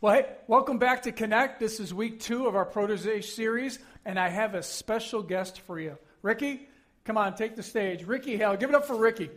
[0.00, 1.58] Well, hey, welcome back to Connect.
[1.58, 5.76] This is week two of our Protege series, and I have a special guest for
[5.80, 5.98] you.
[6.22, 6.68] Ricky,
[7.02, 8.06] come on, take the stage.
[8.06, 9.28] Ricky Hale, give it up for Ricky.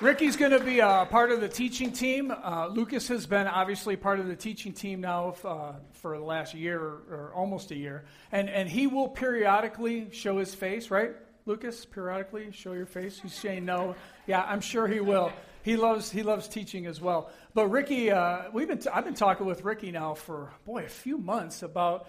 [0.00, 2.30] Ricky's going to be a part of the teaching team.
[2.30, 6.54] Uh, Lucas has been obviously part of the teaching team now uh, for the last
[6.54, 8.04] year or, or, almost a year.
[8.30, 11.10] And, and he will periodically show his face, right?
[11.44, 13.18] Lucas, periodically show your face.
[13.20, 13.96] He's saying no.
[14.28, 15.32] Yeah, I'm sure he will
[15.64, 17.30] he loves he loves teaching as well.
[17.54, 20.88] But Ricky, uh, we've been t- I've been talking with Ricky now for boy a
[20.88, 22.06] few months about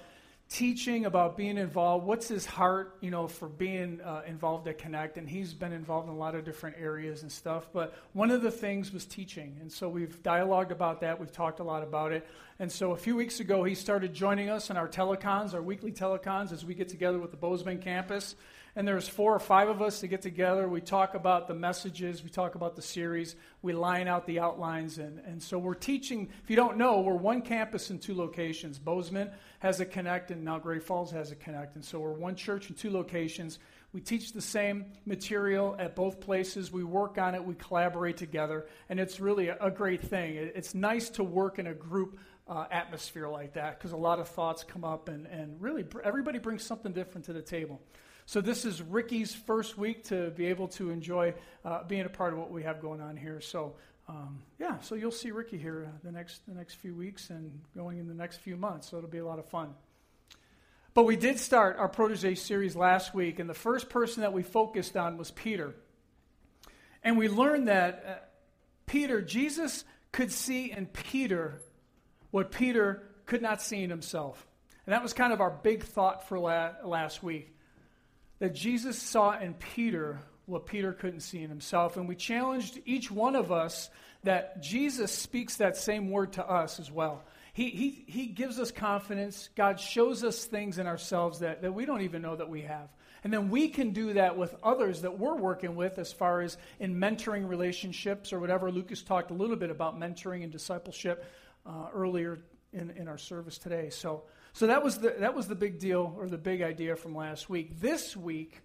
[0.50, 2.06] teaching, about being involved.
[2.06, 5.18] What's his heart, you know, for being uh, involved at Connect?
[5.18, 7.70] And he's been involved in a lot of different areas and stuff.
[7.72, 11.18] But one of the things was teaching, and so we've dialogued about that.
[11.18, 12.28] We've talked a lot about it.
[12.60, 15.94] And so a few weeks ago, he started joining us in our telecons, our weekly
[15.94, 18.36] telecons, as we get together with the Bozeman campus
[18.76, 20.68] and there's four or five of us to get together.
[20.68, 24.98] We talk about the messages, we talk about the series, we line out the outlines,
[24.98, 26.30] and, and so we're teaching.
[26.44, 28.78] If you don't know, we're one campus in two locations.
[28.78, 32.36] Bozeman has a connect, and now Great Falls has a connect, and so we're one
[32.36, 33.60] church in two locations.
[33.94, 36.70] We teach the same material at both places.
[36.70, 37.46] We work on it.
[37.46, 40.36] We collaborate together, and it's really a, a great thing.
[40.36, 44.20] It, it's nice to work in a group uh, atmosphere like that because a lot
[44.20, 47.80] of thoughts come up, and, and really everybody brings something different to the table.
[48.28, 52.34] So, this is Ricky's first week to be able to enjoy uh, being a part
[52.34, 53.40] of what we have going on here.
[53.40, 53.76] So,
[54.08, 57.62] um, yeah, so you'll see Ricky here uh, the next the next few weeks and
[57.76, 58.90] going in the next few months.
[58.90, 59.76] So it'll be a lot of fun.
[60.96, 64.42] But we did start our protege series last week, and the first person that we
[64.42, 65.76] focused on was Peter.
[67.04, 68.14] And we learned that uh,
[68.88, 71.62] Peter, Jesus could see in Peter
[72.32, 74.48] what Peter could not see in himself.
[74.88, 77.55] And that was kind of our big thought for la- last week
[78.40, 81.98] that Jesus saw in Peter what Peter couldn't see in himself.
[81.98, 83.90] And we challenged each one of us
[84.24, 87.24] that Jesus speaks that same word to us as well.
[87.54, 89.50] He, he, he gives us confidence.
[89.56, 92.90] God shows us things in ourselves that, that we don't even know that we have.
[93.24, 96.58] And then we can do that with others that we're working with as far as
[96.80, 98.72] in mentoring relationships or whatever.
[98.72, 101.26] Lucas talked a little bit about mentoring and discipleship
[101.66, 102.40] uh, earlier
[102.72, 103.90] in, in our service today.
[103.90, 104.24] So
[104.56, 107.50] so that was the, that was the big deal or the big idea from last
[107.50, 107.82] week.
[107.82, 108.62] This week,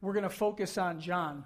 [0.00, 1.44] we're going to focus on John.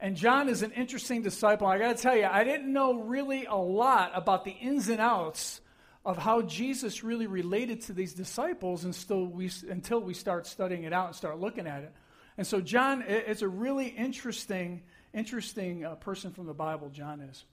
[0.00, 1.66] And John is an interesting disciple.
[1.66, 5.02] I got to tell you, I didn't know really a lot about the ins and
[5.02, 5.60] outs
[6.02, 10.94] of how Jesus really related to these disciples until we, until we start studying it
[10.94, 11.92] out and start looking at it.
[12.38, 14.80] And so, John, it's a really interesting,
[15.12, 17.44] interesting uh, person from the Bible, John is.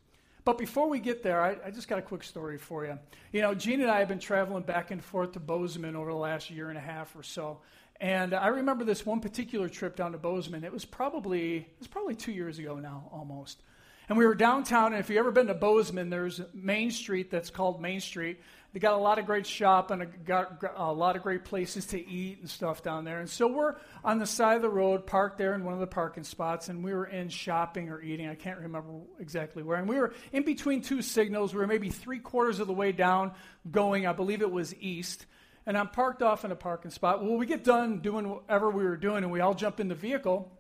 [0.45, 3.00] But before we get there, I, I, just got a quick story for you.
[3.31, 6.17] You know, Gene and I have been traveling back and forth to Bozeman over the
[6.17, 7.61] last year and a half or so.
[8.00, 10.63] And I remember this one particular trip down to Bozeman.
[10.63, 13.61] It was probably it was probably two years ago now, almost.
[14.07, 17.50] And we were downtown, and if you've ever been to Bozeman, there's Main Street that's
[17.50, 18.39] called Main Street.
[18.75, 21.85] They got a lot of great shop and a, got a lot of great places
[21.85, 23.21] to eat and stuff down there.
[23.21, 25.87] And so we're on the side of the road, parked there in one of the
[25.87, 28.27] parking spots, and we were in shopping or eating.
[28.27, 29.77] I can't remember exactly where.
[29.77, 31.53] And we were in between two signals.
[31.53, 33.31] We were maybe three quarters of the way down,
[33.71, 35.25] going, I believe it was east.
[35.65, 37.23] And I'm parked off in a parking spot.
[37.23, 39.95] Well, we get done doing whatever we were doing, and we all jump in the
[39.95, 40.51] vehicle.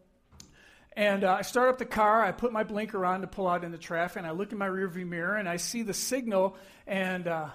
[0.93, 2.23] And uh, I start up the car.
[2.23, 4.69] I put my blinker on to pull out into traffic, and I look in my
[4.69, 6.55] rearview mirror, and I see the signal,
[6.87, 7.49] and uh,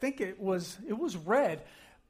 [0.00, 1.62] think it was it was red,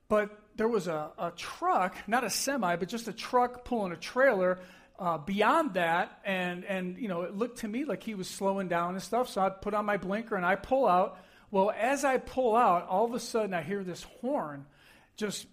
[0.09, 3.97] but there was a, a truck, not a semi, but just a truck pulling a
[3.97, 4.59] trailer
[4.99, 8.69] uh, beyond that, and and you know it looked to me like he was slowing
[8.69, 9.28] down and stuff.
[9.28, 11.19] So I put on my blinker and I pull out.
[11.50, 14.66] Well, as I pull out, all of a sudden I hear this horn
[15.16, 15.47] just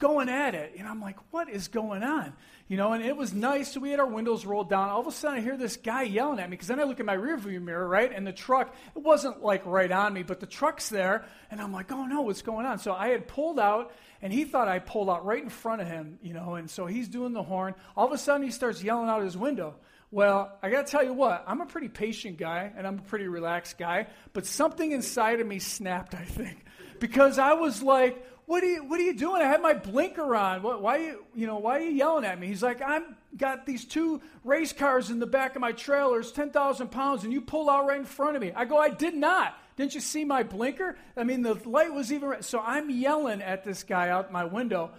[0.00, 0.74] going at it.
[0.76, 2.32] And I'm like, what is going on?
[2.66, 3.72] You know, and it was nice.
[3.72, 4.88] So we had our windows rolled down.
[4.88, 6.98] All of a sudden, I hear this guy yelling at me because then I look
[6.98, 8.10] in my rearview mirror, right?
[8.12, 11.24] And the truck, it wasn't like right on me, but the truck's there.
[11.50, 12.78] And I'm like, oh no, what's going on?
[12.78, 15.86] So I had pulled out, and he thought I pulled out right in front of
[15.86, 17.74] him, you know, and so he's doing the horn.
[17.96, 19.76] All of a sudden, he starts yelling out his window.
[20.12, 23.02] Well, I got to tell you what, I'm a pretty patient guy and I'm a
[23.02, 26.64] pretty relaxed guy, but something inside of me snapped, I think,
[26.98, 29.40] because I was like, what are you, what are you doing?
[29.40, 30.62] I have my blinker on.
[30.62, 32.48] What, why, are you, you know, why are you yelling at me?
[32.48, 33.04] He's like, I've
[33.36, 36.18] got these two race cars in the back of my trailer.
[36.18, 38.50] It's 10,000 pounds, and you pull out right in front of me.
[38.56, 39.56] I go, I did not.
[39.76, 40.98] Didn't you see my blinker?
[41.16, 42.44] I mean, the light was even red.
[42.44, 44.90] So I'm yelling at this guy out my window.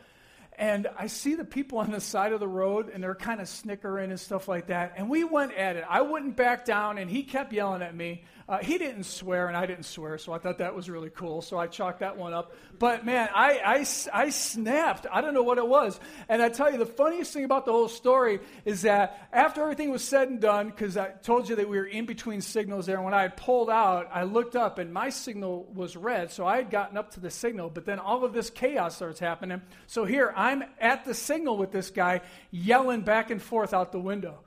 [0.58, 3.50] and I see the people on the side of the road, and they're kind of
[3.50, 4.94] snickering and stuff like that.
[4.96, 5.84] And we went at it.
[5.90, 8.24] I wouldn't back down, and he kept yelling at me.
[8.52, 11.42] Uh, he didn't swear, and I didn't swear, so I thought that was really cool.
[11.42, 12.54] So I chalked that one up.
[12.78, 13.86] But man, I, I,
[14.26, 15.08] I snapped.
[15.10, 15.98] I don't know what it was.
[16.28, 19.90] And I tell you, the funniest thing about the whole story is that after everything
[19.90, 22.98] was said and done, because I told you that we were in between signals there,
[22.98, 26.30] and when I had pulled out, I looked up, and my signal was red.
[26.30, 29.22] So I had gotten up to the signal, but then all of this chaos starts
[29.22, 29.62] happening.
[29.88, 32.20] So here, I'm at the signal with this guy
[32.52, 34.42] yelling back and forth out the window.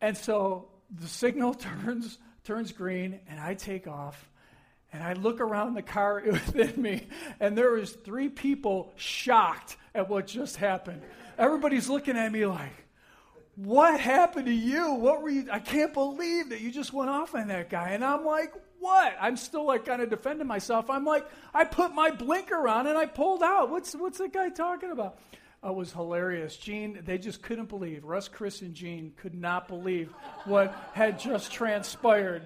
[0.00, 1.52] And so the signal
[1.84, 4.28] turns turns green, and I take off.
[4.92, 7.08] And I look around the car within me,
[7.40, 11.02] and there was three people shocked at what just happened.
[11.36, 12.86] Everybody's looking at me like,
[13.56, 14.94] "What happened to you?
[14.94, 15.48] What were you?
[15.50, 19.16] I can't believe that you just went off on that guy." And I'm like, "What?"
[19.20, 20.88] I'm still like kind of defending myself.
[20.90, 23.70] I'm like, "I put my blinker on and I pulled out.
[23.70, 25.18] What's what's that guy talking about?"
[25.66, 26.56] Uh, was hilarious.
[26.56, 28.04] Gene, they just couldn't believe.
[28.04, 30.12] Russ, Chris, and Gene could not believe
[30.44, 32.42] what had just transpired.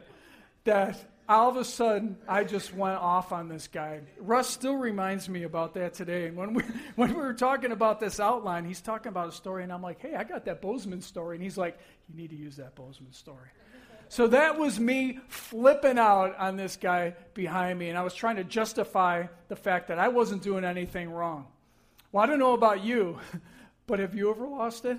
[0.65, 4.01] That all of a sudden, I just went off on this guy.
[4.19, 6.27] Russ still reminds me about that today.
[6.27, 6.63] And when we,
[6.97, 10.01] when we were talking about this outline, he's talking about a story, and I'm like,
[10.01, 11.37] hey, I got that Bozeman story.
[11.37, 11.79] And he's like,
[12.09, 13.51] you need to use that Bozeman story.
[14.11, 18.37] So that was me flipping out on this guy behind me, and I was trying
[18.37, 21.47] to justify the fact that I wasn't doing anything wrong.
[22.11, 23.19] Well, I don't know about you,
[23.87, 24.99] but have you ever lost it?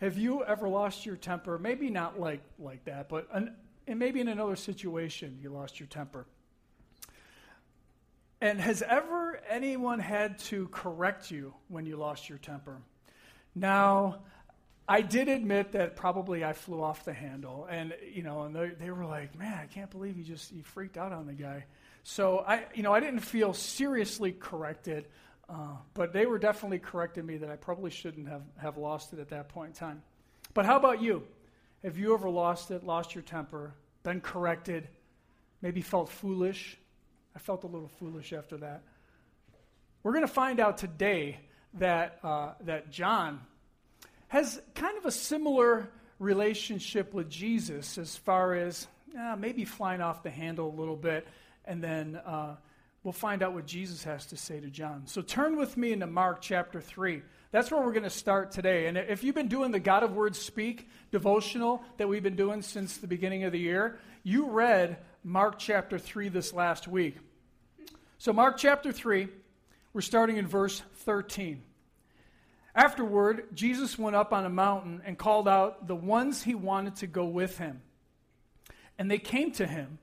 [0.00, 1.58] Have you ever lost your temper?
[1.58, 3.54] Maybe not like, like that, but an,
[3.86, 6.26] and maybe in another situation you lost your temper.
[8.40, 12.80] And has ever anyone had to correct you when you lost your temper?
[13.54, 14.20] Now,
[14.88, 18.68] I did admit that probably I flew off the handle, and you know, and they,
[18.68, 21.64] they were like, "Man, I can't believe you just you freaked out on the guy."
[22.02, 25.06] So I, you know, I didn't feel seriously corrected,
[25.50, 29.18] uh, but they were definitely correcting me that I probably shouldn't have, have lost it
[29.18, 30.02] at that point in time.
[30.54, 31.24] But how about you?
[31.82, 34.88] Have you ever lost it, lost your temper, been corrected,
[35.60, 36.78] maybe felt foolish?
[37.34, 38.82] I felt a little foolish after that.
[40.02, 41.40] We're going to find out today
[41.74, 43.40] that, uh, that John
[44.28, 45.88] has kind of a similar
[46.18, 48.86] relationship with Jesus as far as
[49.18, 51.26] uh, maybe flying off the handle a little bit
[51.64, 52.56] and then uh,
[53.02, 55.06] we'll find out what Jesus has to say to John.
[55.06, 57.22] So turn with me into Mark chapter 3.
[57.50, 58.86] That's where we're going to start today.
[58.86, 62.62] And if you've been doing the God of Words Speak devotional that we've been doing
[62.62, 67.16] since the beginning of the year, you read Mark chapter 3 this last week.
[68.18, 69.28] So, Mark chapter 3,
[69.94, 71.62] we're starting in verse 13.
[72.74, 77.06] Afterward, Jesus went up on a mountain and called out the ones he wanted to
[77.06, 77.82] go with him.
[78.98, 79.98] And they came to him.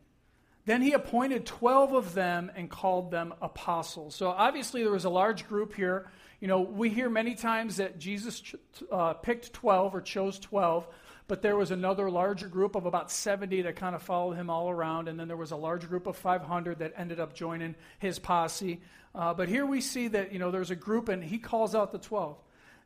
[0.67, 4.15] Then he appointed 12 of them and called them apostles.
[4.15, 6.11] So obviously, there was a large group here.
[6.41, 8.43] You know, we hear many times that Jesus
[8.91, 10.85] uh, picked 12 or chose 12,
[11.29, 14.69] but there was another larger group of about 70 that kind of followed him all
[14.69, 18.19] around, and then there was a large group of 500 that ended up joining his
[18.19, 18.81] posse.
[19.15, 21.93] Uh, but here we see that, you know, there's a group, and he calls out
[21.93, 22.35] the 12.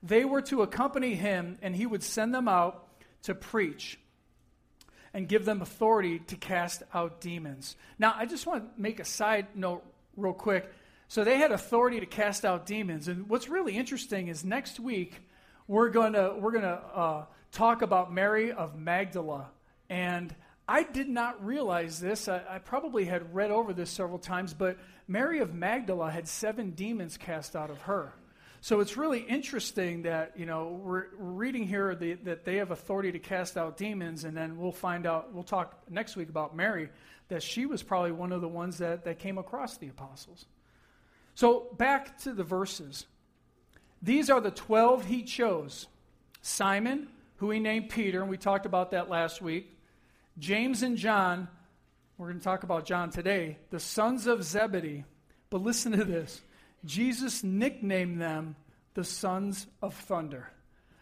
[0.03, 2.87] They were to accompany him, and he would send them out
[3.23, 3.97] to preach
[5.13, 7.75] and give them authority to cast out demons.
[7.99, 9.83] Now, I just want to make a side note
[10.15, 10.71] real quick.
[11.07, 15.21] So they had authority to cast out demons, and what's really interesting is next week
[15.67, 19.49] we're going to we're going to uh, talk about Mary of Magdala,
[19.89, 20.33] and
[20.69, 22.29] I did not realize this.
[22.29, 26.71] I, I probably had read over this several times, but Mary of Magdala had seven
[26.71, 28.13] demons cast out of her.
[28.63, 33.11] So it's really interesting that, you know, we're, reading here the, that they have authority
[33.11, 36.89] to cast out demons, and then we'll find out, we'll talk next week about Mary,
[37.29, 40.45] that she was probably one of the ones that, that came across the apostles.
[41.33, 43.07] So back to the verses.
[43.99, 45.87] These are the 12 he chose
[46.43, 49.75] Simon, who he named Peter, and we talked about that last week,
[50.37, 51.47] James and John,
[52.17, 55.03] we're going to talk about John today, the sons of Zebedee.
[55.49, 56.41] But listen to this
[56.85, 58.55] Jesus nicknamed them
[58.93, 60.51] the sons of thunder.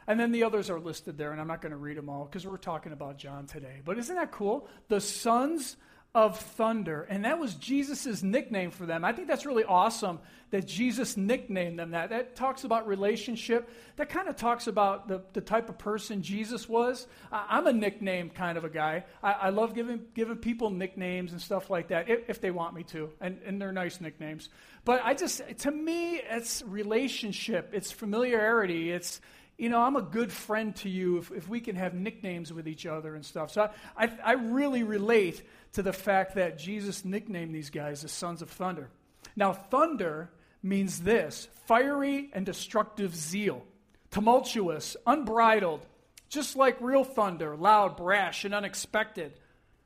[0.08, 2.26] And then the others are listed there, and I'm not going to read them all
[2.26, 3.82] because we're talking about John today.
[3.86, 4.68] But isn't that cool?
[4.88, 5.78] The sons
[6.16, 7.04] of thunder.
[7.04, 9.06] And that was Jesus' nickname for them.
[9.06, 12.10] I think that's really awesome that Jesus nicknamed them that.
[12.10, 13.70] That talks about relationship.
[13.98, 17.06] That kind of talks about the, the type of person Jesus was.
[17.32, 19.06] I, am a nickname kind of a guy.
[19.22, 22.74] I, I, love giving, giving people nicknames and stuff like that if, if they want
[22.74, 23.12] me to.
[23.22, 24.50] And, and they're nice nicknames.
[24.86, 29.22] But I just, to me, it's relationship, it's familiarity, it's
[29.60, 32.66] you know, I'm a good friend to you if, if we can have nicknames with
[32.66, 33.52] each other and stuff.
[33.52, 38.08] So I, I, I really relate to the fact that Jesus nicknamed these guys the
[38.08, 38.90] sons of thunder.
[39.36, 40.32] Now, thunder
[40.64, 43.64] means this fiery and destructive zeal,
[44.12, 45.86] tumultuous, unbridled,
[46.30, 49.34] just like real thunder, loud, brash, and unexpected.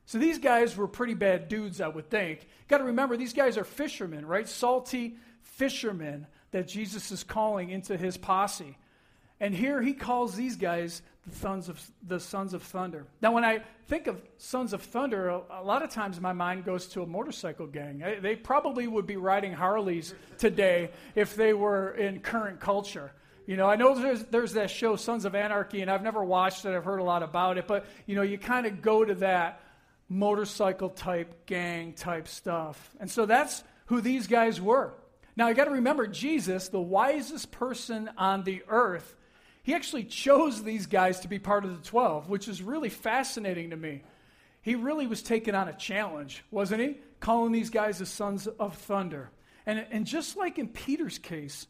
[0.06, 2.46] So these guys were pretty bad dudes, I would think.
[2.68, 4.48] Got to remember, these guys are fishermen, right?
[4.48, 8.78] Salty fishermen that Jesus is calling into his posse.
[9.44, 13.06] And here he calls these guys the sons of the sons of thunder.
[13.22, 13.60] Now, when I
[13.90, 17.06] think of sons of thunder, a, a lot of times my mind goes to a
[17.06, 18.02] motorcycle gang.
[18.02, 23.12] I, they probably would be riding Harleys today if they were in current culture.
[23.46, 26.64] You know, I know there's, there's that show, Sons of Anarchy, and I've never watched
[26.64, 26.74] it.
[26.74, 29.62] I've heard a lot about it, but you know, you kind of go to that
[30.08, 34.94] motorcycle type gang type stuff, and so that's who these guys were.
[35.36, 39.18] Now, you got to remember, Jesus, the wisest person on the earth
[39.64, 43.70] he actually chose these guys to be part of the 12, which is really fascinating
[43.70, 44.04] to me.
[44.62, 46.98] He really was taking on a challenge, wasn't he?
[47.22, 49.32] Calling these guys the sons of thunder.
[49.66, 51.66] And, and just like in Peter's case,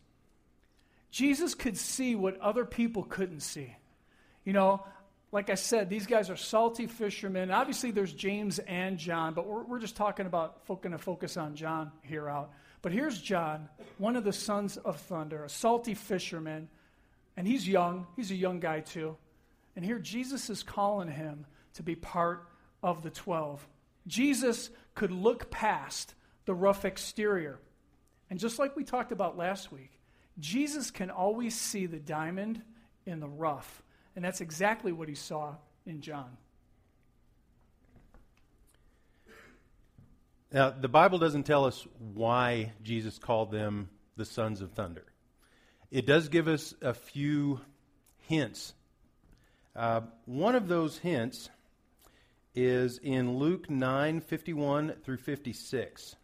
[1.12, 3.76] Jesus could see what other people couldn't see.
[4.44, 4.84] You know,
[5.32, 7.52] like I said, these guys are salty fishermen.
[7.52, 11.56] Obviously, there's James and John, but we're, we're just talking about going to focus on
[11.56, 12.52] John here out.
[12.82, 13.70] But here's John,
[14.00, 16.70] one of the sons of thunder, a salty fisherman
[17.36, 19.18] and he's young, he's a young guy too.
[19.76, 22.48] And here Jesus is calling him to be part
[22.82, 23.68] of the 12.
[24.06, 26.14] Jesus could look past
[26.46, 27.60] the rough exterior.
[28.30, 29.92] And just like we talked about last week,
[30.40, 32.62] Jesus can always see the diamond
[33.06, 33.82] in the rough.
[34.16, 36.38] And that's exactly what he saw in John.
[40.52, 45.13] Now, the Bible doesn't tell us why Jesus called them the sons of thunder
[45.94, 47.62] it does give us a few
[48.28, 48.74] hints.
[49.76, 51.52] Uh, one of those hints
[52.56, 56.16] is in Luke 9 51 through 56.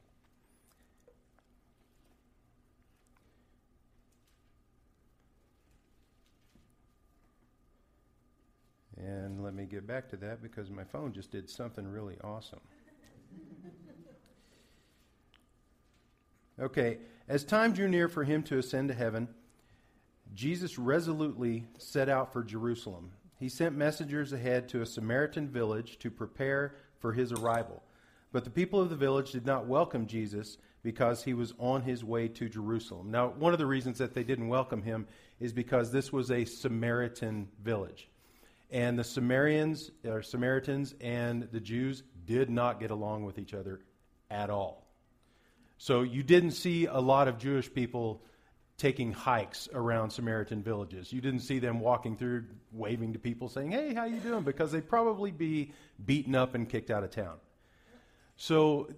[8.98, 12.60] And let me get back to that because my phone just did something really awesome.
[16.62, 16.98] Okay,
[17.30, 19.30] as time drew near for him to ascend to heaven,
[20.34, 23.12] Jesus resolutely set out for Jerusalem.
[23.40, 27.84] He sent messengers ahead to a Samaritan village to prepare for his arrival.
[28.32, 32.04] But the people of the village did not welcome Jesus because he was on his
[32.04, 33.12] way to Jerusalem.
[33.12, 35.08] Now, one of the reasons that they didn't welcome him
[35.40, 38.10] is because this was a Samaritan village.
[38.72, 43.80] And the Samaritans, or Samaritans and the Jews did not get along with each other
[44.30, 44.86] at all.
[45.78, 48.22] So you didn't see a lot of Jewish people
[48.80, 51.14] taking hikes around Samaritan villages.
[51.14, 54.72] You didn't see them walking through waving to people saying, "Hey, how you doing?" because
[54.72, 57.36] they'd probably be beaten up and kicked out of town.
[58.38, 58.90] So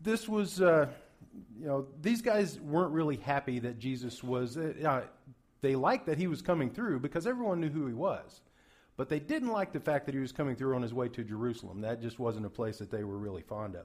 [0.00, 0.86] this was uh,
[1.58, 5.02] you know, these guys weren't really happy that Jesus was uh,
[5.62, 8.40] they liked that he was coming through because everyone knew who he was.
[8.96, 11.24] But they didn't like the fact that he was coming through on his way to
[11.24, 11.82] Jerusalem.
[11.82, 13.84] That just wasn't a place that they were really fond of.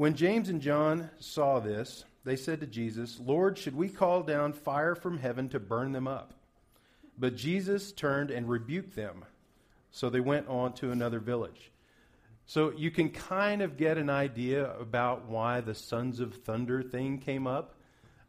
[0.00, 4.54] When James and John saw this, they said to Jesus, Lord, should we call down
[4.54, 6.32] fire from heaven to burn them up?
[7.18, 9.26] But Jesus turned and rebuked them.
[9.90, 11.70] So they went on to another village.
[12.46, 17.18] So you can kind of get an idea about why the sons of thunder thing
[17.18, 17.74] came up.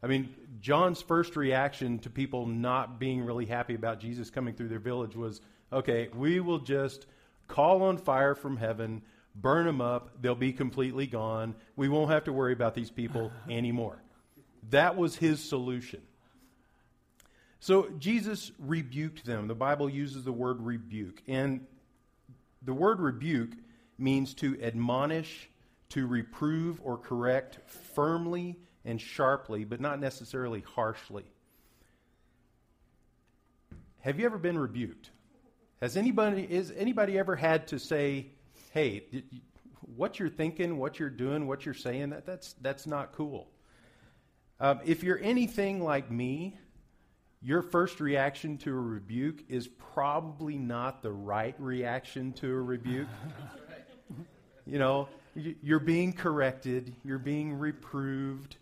[0.02, 0.28] I mean,
[0.60, 5.16] John's first reaction to people not being really happy about Jesus coming through their village
[5.16, 5.40] was
[5.72, 7.06] okay, we will just
[7.48, 9.00] call on fire from heaven
[9.34, 11.54] burn them up, they'll be completely gone.
[11.76, 14.02] We won't have to worry about these people anymore.
[14.70, 16.00] That was his solution.
[17.60, 19.46] So Jesus rebuked them.
[19.46, 21.22] The Bible uses the word rebuke.
[21.28, 21.66] And
[22.62, 23.52] the word rebuke
[23.98, 25.48] means to admonish,
[25.90, 27.58] to reprove or correct
[27.94, 31.24] firmly and sharply, but not necessarily harshly.
[34.00, 35.10] Have you ever been rebuked?
[35.80, 38.26] Has anybody is anybody ever had to say
[38.72, 39.04] hey,
[39.80, 43.48] what you're thinking, what you're doing, what you're saying, that, that's, that's not cool.
[44.60, 46.56] Um, if you're anything like me,
[47.42, 53.08] your first reaction to a rebuke is probably not the right reaction to a rebuke.
[54.66, 58.56] you know, you're being corrected, you're being reproved.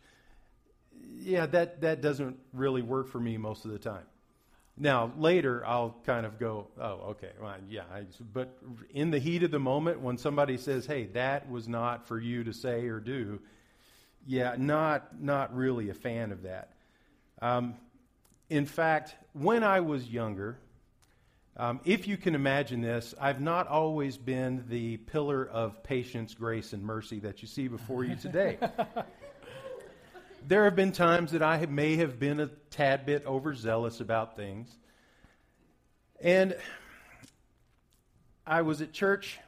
[1.19, 4.05] Yeah, that, that doesn't really work for me most of the time.
[4.81, 7.83] Now, later, I'll kind of go, oh, okay, well, yeah.
[7.95, 8.57] I, but
[8.95, 12.45] in the heat of the moment, when somebody says, hey, that was not for you
[12.45, 13.41] to say or do,
[14.27, 16.73] yeah, not, not really a fan of that.
[17.43, 17.75] Um,
[18.49, 20.59] in fact, when I was younger,
[21.57, 26.73] Um, if you can imagine this, I've not always been the pillar of patience, grace,
[26.73, 28.57] and mercy that you see before you today.
[30.50, 34.35] there have been times that I have, may have been a tad bit overzealous about
[34.35, 34.69] things.
[36.21, 36.57] And
[38.45, 39.38] I was at church.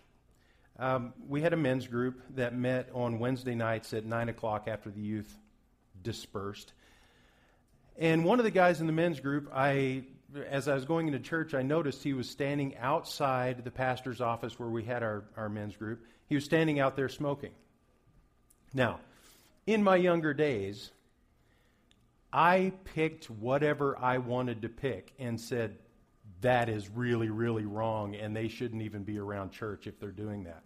[0.79, 4.91] Um, we had a men's group that met on Wednesday nights at 9 o'clock after
[4.91, 5.37] the youth
[6.05, 6.73] dispersed.
[7.99, 10.05] And one of the guys in the men's group, I
[10.49, 14.57] as I was going into church, I noticed he was standing outside the pastor's office
[14.57, 16.07] where we had our, our men's group.
[16.29, 17.51] He was standing out there smoking.
[18.73, 19.01] Now,
[19.67, 20.93] in my younger days,
[22.33, 25.77] I picked whatever I wanted to pick and said,
[26.41, 30.45] that is really, really wrong, and they shouldn't even be around church if they're doing
[30.45, 30.63] that.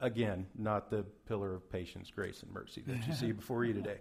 [0.00, 3.98] Again, not the pillar of patience, grace, and mercy that you see before you today.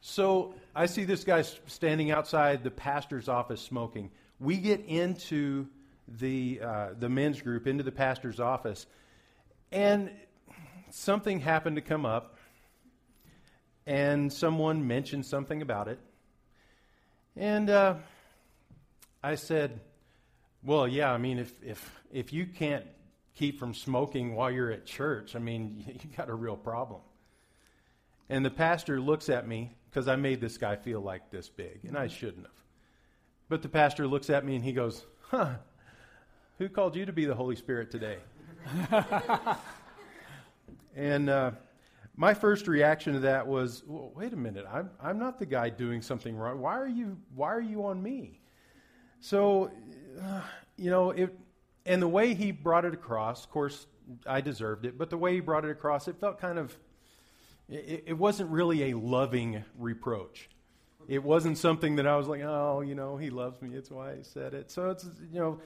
[0.00, 4.10] So I see this guy standing outside the pastor's office smoking.
[4.38, 5.66] We get into
[6.06, 8.86] the uh, the men's group into the pastor's office,
[9.72, 10.10] and
[10.94, 12.36] something happened to come up,
[13.86, 15.98] and someone mentioned something about it,
[17.36, 17.96] and uh,
[19.22, 19.80] I said,
[20.62, 21.12] "Well, yeah.
[21.12, 22.86] I mean, if if if you can't
[23.34, 27.00] keep from smoking while you're at church, I mean, you've got a real problem."
[28.30, 31.80] And the pastor looks at me because I made this guy feel like this big,
[31.84, 32.64] and I shouldn't have.
[33.48, 35.56] But the pastor looks at me and he goes, Huh,
[36.58, 38.16] who called you to be the Holy Spirit today?
[40.94, 41.50] and uh,
[42.16, 45.70] my first reaction to that was, well, wait a minute, I'm, I'm not the guy
[45.70, 46.60] doing something wrong.
[46.60, 48.40] Why are you, why are you on me?
[49.20, 49.70] So,
[50.22, 50.40] uh,
[50.76, 51.36] you know, it,
[51.86, 53.86] and the way he brought it across, of course,
[54.26, 56.76] I deserved it, but the way he brought it across, it felt kind of
[57.68, 60.50] it, it wasn't really a loving reproach.
[61.08, 63.74] It wasn't something that I was like, oh, you know, he loves me.
[63.76, 64.70] It's why he said it.
[64.70, 65.60] So it's, you know,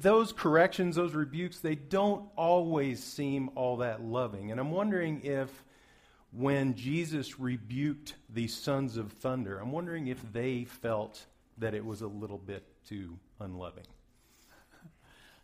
[0.00, 4.50] those corrections, those rebukes, they don't always seem all that loving.
[4.50, 5.48] And I'm wondering if
[6.32, 11.24] when Jesus rebuked the sons of thunder, I'm wondering if they felt
[11.58, 13.86] that it was a little bit too unloving.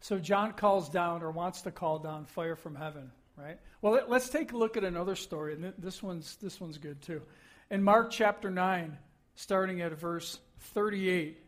[0.01, 3.59] So John calls down or wants to call down fire from heaven right?
[3.83, 7.01] Well, let, us take a look at another story, and this one's this one's good
[7.03, 7.23] too.
[7.71, 8.97] In Mark chapter nine,
[9.35, 11.43] starting at verse thirty-eight,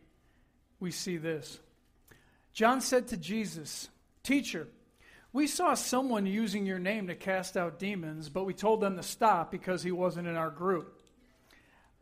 [0.79, 1.59] we see this.
[2.59, 3.87] John said to Jesus,
[4.21, 4.67] "Teacher."
[5.31, 9.01] We saw someone using your name to cast out demons, but we told them to
[9.01, 10.99] stop because he wasn't in our group.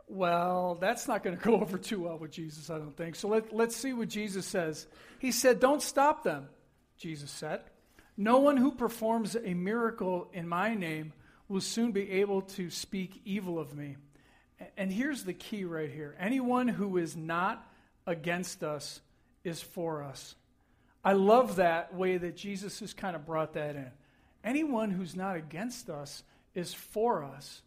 [0.07, 3.15] Well, that's not going to go over too well with Jesus, I don't think.
[3.15, 4.87] So let, let's see what Jesus says.
[5.19, 6.49] He said, Don't stop them,
[6.97, 7.61] Jesus said.
[8.17, 11.13] No one who performs a miracle in my name
[11.47, 13.97] will soon be able to speak evil of me.
[14.75, 17.63] And here's the key right here anyone who is not
[18.07, 19.01] against us
[19.43, 20.33] is for us.
[21.07, 23.89] I love that way that Jesus has kind of brought that in.
[24.43, 26.21] Anyone who's not against us
[26.53, 27.61] is for us.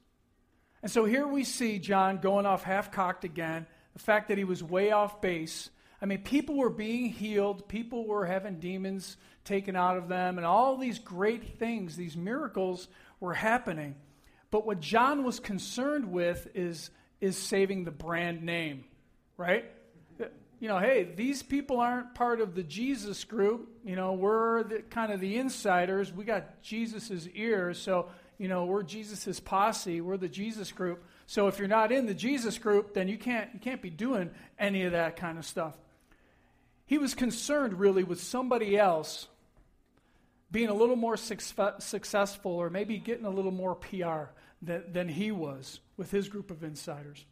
[0.83, 4.45] And so here we see John going off half cocked again, the fact that he
[4.45, 5.71] was way off base.
[6.03, 10.47] I mean, people were being healed, people were having demons taken out of them, and
[10.47, 12.89] all these great things, these miracles
[13.21, 13.95] were happening.
[14.51, 16.91] But what John was concerned with is,
[17.23, 18.85] is saving the brand name,
[19.39, 19.65] right?
[20.61, 23.71] You know, hey, these people aren't part of the Jesus group.
[23.83, 26.13] You know, we're the, kind of the insiders.
[26.13, 30.03] We got Jesus's ears, so you know we're Jesus's posse.
[30.03, 31.03] We're the Jesus group.
[31.27, 34.31] So if you're not in the Jesus group, then you can't you can't be doing
[34.59, 35.79] any of that kind of stuff.
[36.85, 39.29] He was concerned really with somebody else
[40.51, 45.31] being a little more successful or maybe getting a little more PR than, than he
[45.31, 47.25] was with his group of insiders.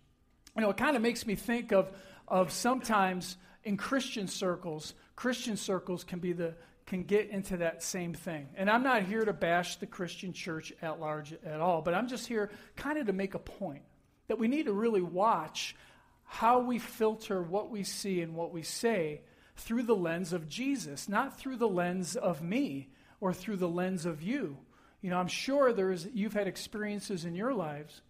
[0.56, 1.90] You know, it kind of makes me think of,
[2.30, 6.54] of sometimes in Christian circles, Christian circles can be the
[6.86, 8.48] can get into that same thing.
[8.56, 12.08] And I'm not here to bash the Christian church at large at all, but I'm
[12.08, 13.82] just here kind of to make a point
[14.28, 15.76] that we need to really watch
[16.24, 19.20] how we filter what we see and what we say
[19.56, 22.88] through the lens of Jesus, not through the lens of me
[23.20, 24.56] or through the lens of you.
[25.02, 28.00] You know, I'm sure there's you've had experiences in your lives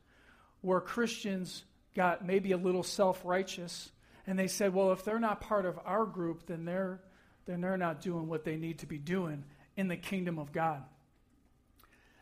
[0.61, 1.65] where Christians
[1.97, 3.91] got maybe a little self-righteous
[4.29, 7.01] and they said, "Well, if they're not part of our group, then they're
[7.47, 9.45] then they're not doing what they need to be doing
[9.77, 10.85] in the kingdom of God."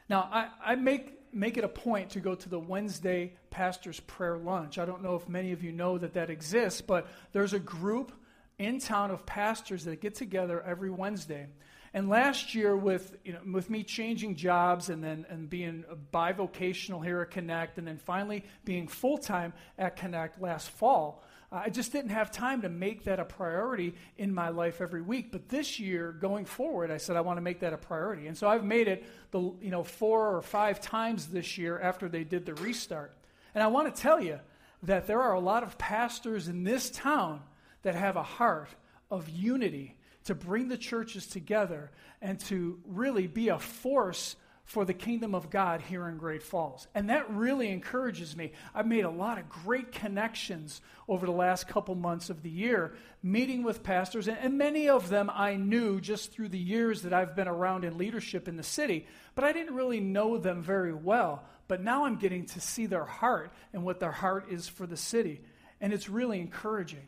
[0.09, 4.39] Now, I, I make make it a point to go to the Wednesday pastor's prayer
[4.39, 4.79] lunch.
[4.79, 8.13] I don't know if many of you know that that exists, but there's a group
[8.59, 11.49] in town of pastors that get together every Wednesday.
[11.93, 17.03] And last year, with, you know, with me changing jobs and then and being bivocational
[17.03, 21.71] here at Connect, and then finally being full time at Connect last fall, Uh, I
[21.71, 25.31] just didn't have time to make that a priority in my life every week.
[25.31, 28.27] But this year, going forward, I said I want to make that a priority.
[28.27, 32.09] And so I've made it the you know four or five times this year after
[32.09, 33.13] they did the restart.
[33.55, 34.41] And I want to tell you
[34.83, 37.41] that there are a lot of pastors in this town
[37.83, 38.69] that have a heart
[39.11, 44.93] of unity to bring the churches together and to really be a force for the
[44.93, 46.89] kingdom of God here in Great Falls.
[46.93, 48.53] And that really encourages me.
[48.75, 52.97] I've made a lot of great connections over the last couple months of the year,
[53.23, 57.37] meeting with pastors, and, many of them I knew just through the years that I've
[57.37, 61.45] been around in leadership in the city, but I didn't really know them very well.
[61.69, 64.97] But now I'm getting to see their heart and what their heart is for the
[64.97, 65.43] city.
[65.81, 67.07] And it's really encouraging.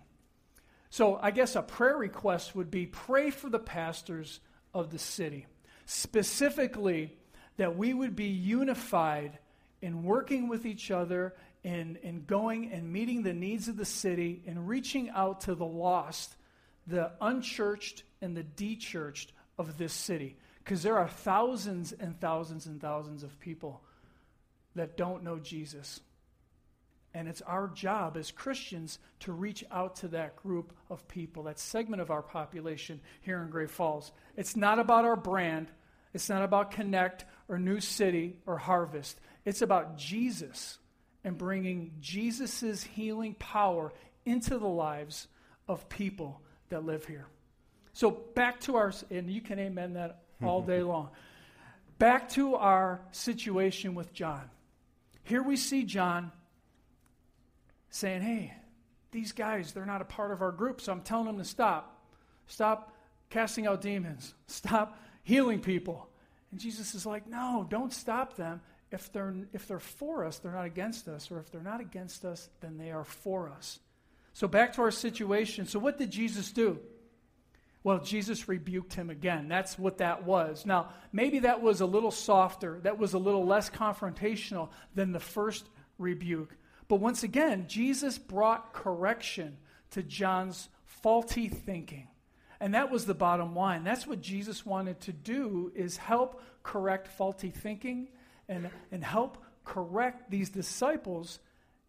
[0.90, 4.40] So I guess a prayer request would be pray for the pastors
[4.72, 5.46] of the city.
[5.86, 7.17] Specifically,
[7.58, 9.38] that we would be unified
[9.82, 14.42] in working with each other, in, in going and meeting the needs of the city,
[14.46, 16.34] and reaching out to the lost,
[16.86, 20.36] the unchurched, and the dechurched of this city.
[20.64, 23.82] Because there are thousands and thousands and thousands of people
[24.74, 26.00] that don't know Jesus.
[27.14, 31.58] And it's our job as Christians to reach out to that group of people, that
[31.58, 34.12] segment of our population here in Great Falls.
[34.36, 35.68] It's not about our brand,
[36.14, 39.18] it's not about Connect or New City or Harvest.
[39.44, 40.78] It's about Jesus
[41.24, 43.92] and bringing Jesus' healing power
[44.24, 45.28] into the lives
[45.66, 47.26] of people that live here.
[47.92, 51.10] So, back to our, and you can amen that all day long.
[51.98, 54.48] Back to our situation with John.
[55.24, 56.30] Here we see John
[57.90, 58.54] saying, Hey,
[59.10, 62.02] these guys, they're not a part of our group, so I'm telling them to stop.
[62.46, 62.94] Stop
[63.30, 64.34] casting out demons.
[64.46, 66.07] Stop healing people.
[66.50, 68.60] And Jesus is like, no, don't stop them.
[68.90, 71.30] If they're, if they're for us, they're not against us.
[71.30, 73.78] Or if they're not against us, then they are for us.
[74.32, 75.66] So back to our situation.
[75.66, 76.78] So what did Jesus do?
[77.84, 79.48] Well, Jesus rebuked him again.
[79.48, 80.66] That's what that was.
[80.66, 85.20] Now, maybe that was a little softer, that was a little less confrontational than the
[85.20, 85.64] first
[85.98, 86.56] rebuke.
[86.88, 89.58] But once again, Jesus brought correction
[89.90, 92.08] to John's faulty thinking.
[92.60, 93.84] And that was the bottom line.
[93.84, 98.08] That's what Jesus wanted to do is help correct faulty thinking
[98.48, 101.38] and, and help correct these disciples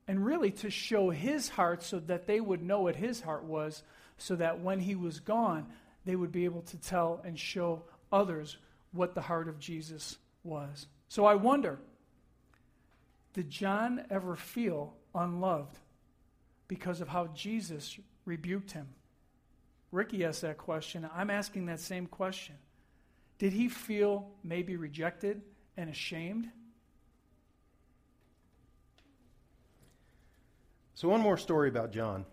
[0.07, 3.83] and really to show his heart so that they would know what his heart was
[4.17, 5.65] so that when he was gone
[6.05, 8.57] they would be able to tell and show others
[8.91, 10.87] what the heart of Jesus was.
[11.07, 11.79] So I wonder
[13.33, 15.77] did John ever feel unloved
[16.67, 18.87] because of how Jesus rebuked him?
[19.91, 21.09] Ricky asked that question.
[21.15, 22.55] I'm asking that same question.
[23.37, 25.41] Did he feel maybe rejected
[25.77, 26.49] and ashamed?
[30.93, 32.25] So, one more story about John.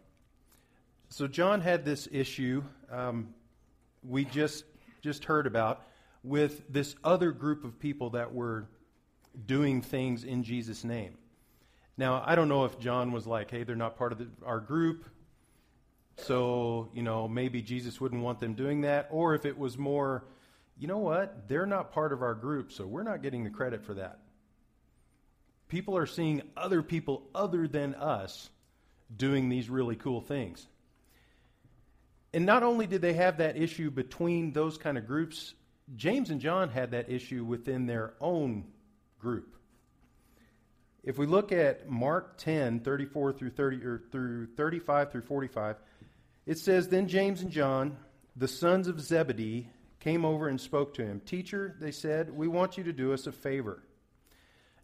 [1.09, 3.29] So, John had this issue um,
[4.03, 4.65] we just,
[5.03, 5.83] just heard about
[6.23, 8.67] with this other group of people that were
[9.47, 11.17] doing things in Jesus' name.
[11.97, 14.61] Now, I don't know if John was like, hey, they're not part of the, our
[14.61, 15.07] group.
[16.19, 19.09] So, you know, maybe Jesus wouldn't want them doing that.
[19.11, 20.25] Or if it was more,
[20.79, 23.85] you know what, they're not part of our group, so we're not getting the credit
[23.85, 24.19] for that.
[25.69, 28.49] People are seeing other people other than us
[29.15, 30.67] doing these really cool things.
[32.33, 35.55] And not only did they have that issue between those kind of groups,
[35.97, 38.65] James and John had that issue within their own
[39.19, 39.57] group.
[41.03, 45.77] If we look at Mark 10, 34 through 30 or through 35 through 45,
[46.47, 47.97] it says, Then James and John,
[48.37, 49.69] the sons of Zebedee,
[50.01, 51.21] came over and spoke to him.
[51.21, 53.83] Teacher, they said, we want you to do us a favor.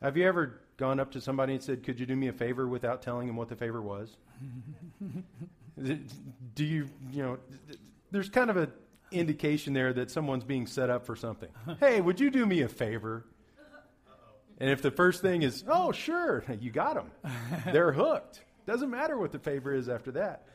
[0.01, 2.67] Have you ever gone up to somebody and said, Could you do me a favor
[2.67, 4.17] without telling them what the favor was?
[6.55, 7.39] do you, you know,
[8.11, 8.73] there's kind of an
[9.13, 11.49] indication there that someone's being set up for something.
[11.81, 13.25] hey, would you do me a favor?
[14.59, 17.11] And if the first thing is, oh, sure, you got them,
[17.73, 18.43] they're hooked.
[18.67, 20.47] Doesn't matter what the favor is after that.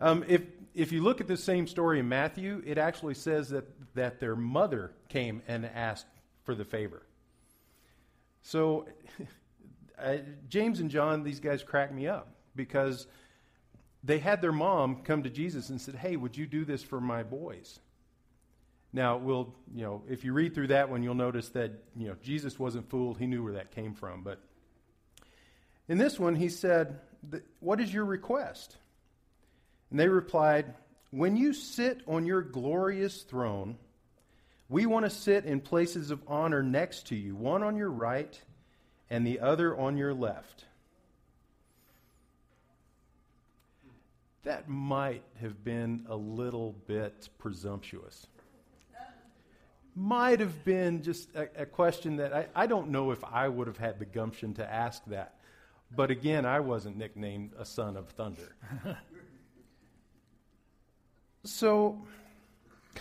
[0.00, 0.42] Um, if,
[0.74, 4.36] if you look at the same story in Matthew, it actually says that, that their
[4.36, 6.06] mother came and asked
[6.44, 7.02] for the favor.
[8.42, 8.86] So,
[10.48, 13.06] James and John, these guys crack me up because
[14.02, 17.00] they had their mom come to Jesus and said, Hey, would you do this for
[17.00, 17.78] my boys?
[18.92, 22.16] Now, we'll, you know, if you read through that one, you'll notice that, you know,
[22.22, 23.18] Jesus wasn't fooled.
[23.18, 24.22] He knew where that came from.
[24.22, 24.38] But
[25.88, 27.00] in this one, he said,
[27.60, 28.76] What is your request?
[29.94, 30.74] And they replied,
[31.12, 33.78] When you sit on your glorious throne,
[34.68, 38.42] we want to sit in places of honor next to you, one on your right
[39.08, 40.64] and the other on your left.
[44.42, 48.26] that might have been a little bit presumptuous.
[49.94, 53.68] Might have been just a, a question that I, I don't know if I would
[53.68, 55.36] have had the gumption to ask that.
[55.94, 58.56] But again, I wasn't nicknamed a son of thunder.
[61.44, 62.02] so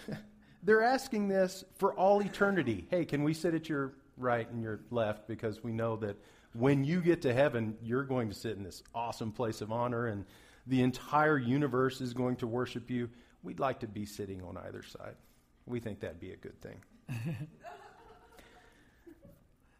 [0.64, 2.86] they're asking this for all eternity.
[2.90, 5.28] Hey, can we sit at your right and your left?
[5.28, 6.18] Because we know that
[6.54, 10.08] when you get to heaven, you're going to sit in this awesome place of honor
[10.08, 10.26] and
[10.68, 13.10] the entire universe is going to worship you.
[13.42, 15.16] We'd like to be sitting on either side.
[15.66, 16.78] We think that'd be a good thing.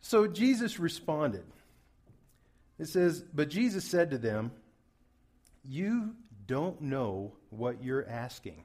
[0.02, 1.46] so Jesus responded.
[2.80, 4.52] It says, But Jesus said to them,
[5.64, 6.16] You
[6.48, 8.64] don't know what you're asking.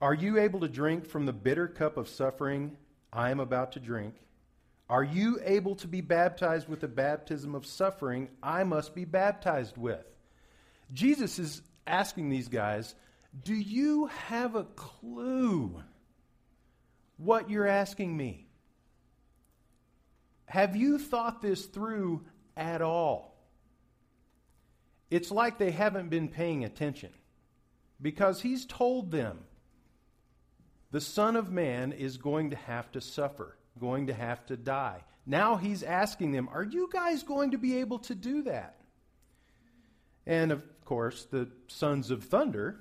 [0.00, 2.76] Are you able to drink from the bitter cup of suffering
[3.12, 4.14] I am about to drink?
[4.88, 9.76] Are you able to be baptized with the baptism of suffering I must be baptized
[9.76, 10.04] with?
[10.92, 12.94] Jesus is asking these guys,
[13.42, 15.82] Do you have a clue
[17.16, 18.46] what you're asking me?
[20.46, 22.24] Have you thought this through
[22.56, 23.35] at all?
[25.10, 27.10] It's like they haven't been paying attention
[28.00, 29.38] because he's told them
[30.90, 35.04] the Son of Man is going to have to suffer going to have to die.
[35.26, 38.76] Now he's asking them, Are you guys going to be able to do that?
[40.26, 42.80] And of course, the sons of thunder,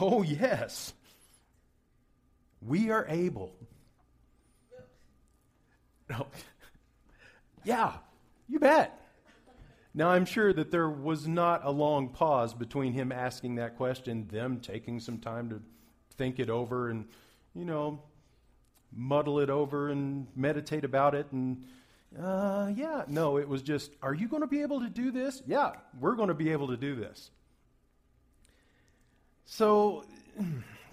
[0.00, 0.92] Oh, yes,
[2.60, 3.54] we are able.
[6.08, 6.26] No.
[7.64, 7.92] yeah,
[8.48, 8.98] you bet.
[9.94, 14.26] Now, I'm sure that there was not a long pause between him asking that question,
[14.28, 15.60] them taking some time to
[16.16, 17.06] think it over, and,
[17.54, 18.00] you know,
[18.94, 21.64] muddle it over and meditate about it and
[22.20, 25.42] uh, yeah no it was just are you going to be able to do this?
[25.46, 27.30] Yeah we're going to be able to do this.
[29.46, 30.04] So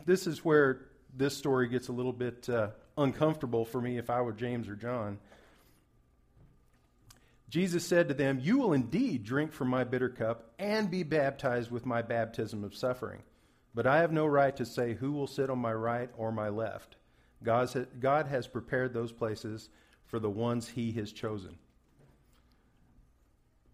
[0.06, 0.86] this is where
[1.16, 4.76] this story gets a little bit uh, uncomfortable for me if i were james or
[4.76, 5.18] john
[7.50, 11.72] jesus said to them you will indeed drink from my bitter cup and be baptized
[11.72, 13.22] with my baptism of suffering
[13.74, 16.50] but i have no right to say who will sit on my right or my
[16.50, 16.96] left
[17.44, 19.70] God has prepared those places
[20.06, 21.58] for the ones He has chosen.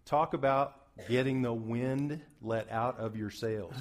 [0.04, 0.74] Talk about
[1.08, 3.74] getting the wind let out of your sails.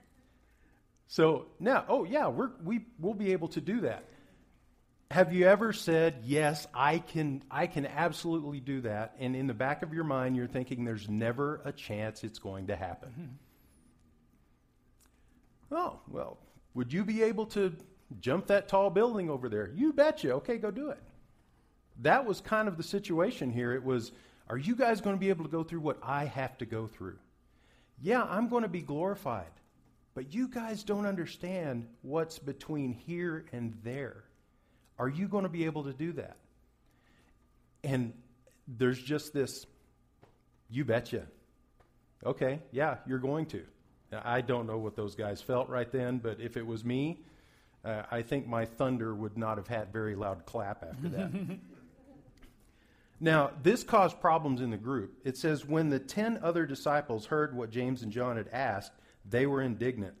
[1.06, 4.04] so now, oh yeah, we're, we we'll be able to do that.
[5.10, 9.54] Have you ever said, "Yes, I can I can absolutely do that," and in the
[9.54, 13.10] back of your mind you're thinking there's never a chance it's going to happen?
[13.10, 13.34] Mm-hmm.
[15.72, 16.38] Oh, well,
[16.74, 17.74] would you be able to
[18.18, 19.70] Jump that tall building over there.
[19.74, 20.32] You betcha.
[20.34, 20.98] Okay, go do it.
[22.02, 23.72] That was kind of the situation here.
[23.72, 24.10] It was,
[24.48, 26.86] are you guys going to be able to go through what I have to go
[26.86, 27.18] through?
[28.02, 29.52] Yeah, I'm going to be glorified.
[30.14, 34.24] But you guys don't understand what's between here and there.
[35.00, 36.36] Are you going to be able to do that?
[37.82, 38.12] And
[38.68, 39.64] there's just this,
[40.68, 41.22] you betcha.
[42.24, 43.62] Okay, yeah, you're going to.
[44.12, 47.22] I don't know what those guys felt right then, but if it was me,
[47.82, 51.30] uh, I think my thunder would not have had very loud clap after that.
[53.20, 55.14] now, this caused problems in the group.
[55.24, 58.92] It says, when the ten other disciples heard what James and John had asked,
[59.24, 60.16] they were indignant.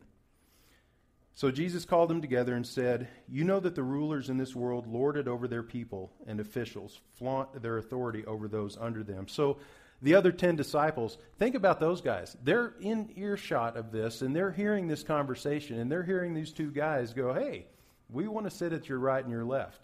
[1.34, 4.86] So Jesus called them together and said, You know that the rulers in this world
[4.86, 9.28] lord it over their people, and officials flaunt their authority over those under them.
[9.28, 9.58] So
[10.02, 12.36] the other 10 disciples, think about those guys.
[12.42, 16.70] They're in earshot of this, and they're hearing this conversation, and they're hearing these two
[16.70, 17.66] guys go, Hey,
[18.08, 19.80] we want to sit at your right and your left.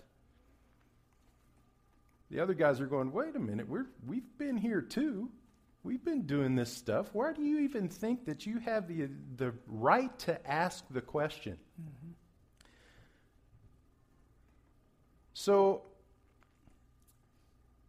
[2.30, 5.30] The other guys are going, Wait a minute, we're, we've been here too.
[5.87, 7.11] We've been doing this stuff.
[7.12, 11.57] Why do you even think that you have the, the right to ask the question?
[11.81, 12.11] Mm-hmm.
[15.33, 15.83] So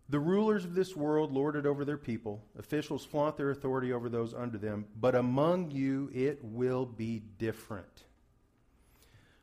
[0.10, 4.10] the rulers of this world lord it over their people, officials flaunt their authority over
[4.10, 8.04] those under them, but among you it will be different.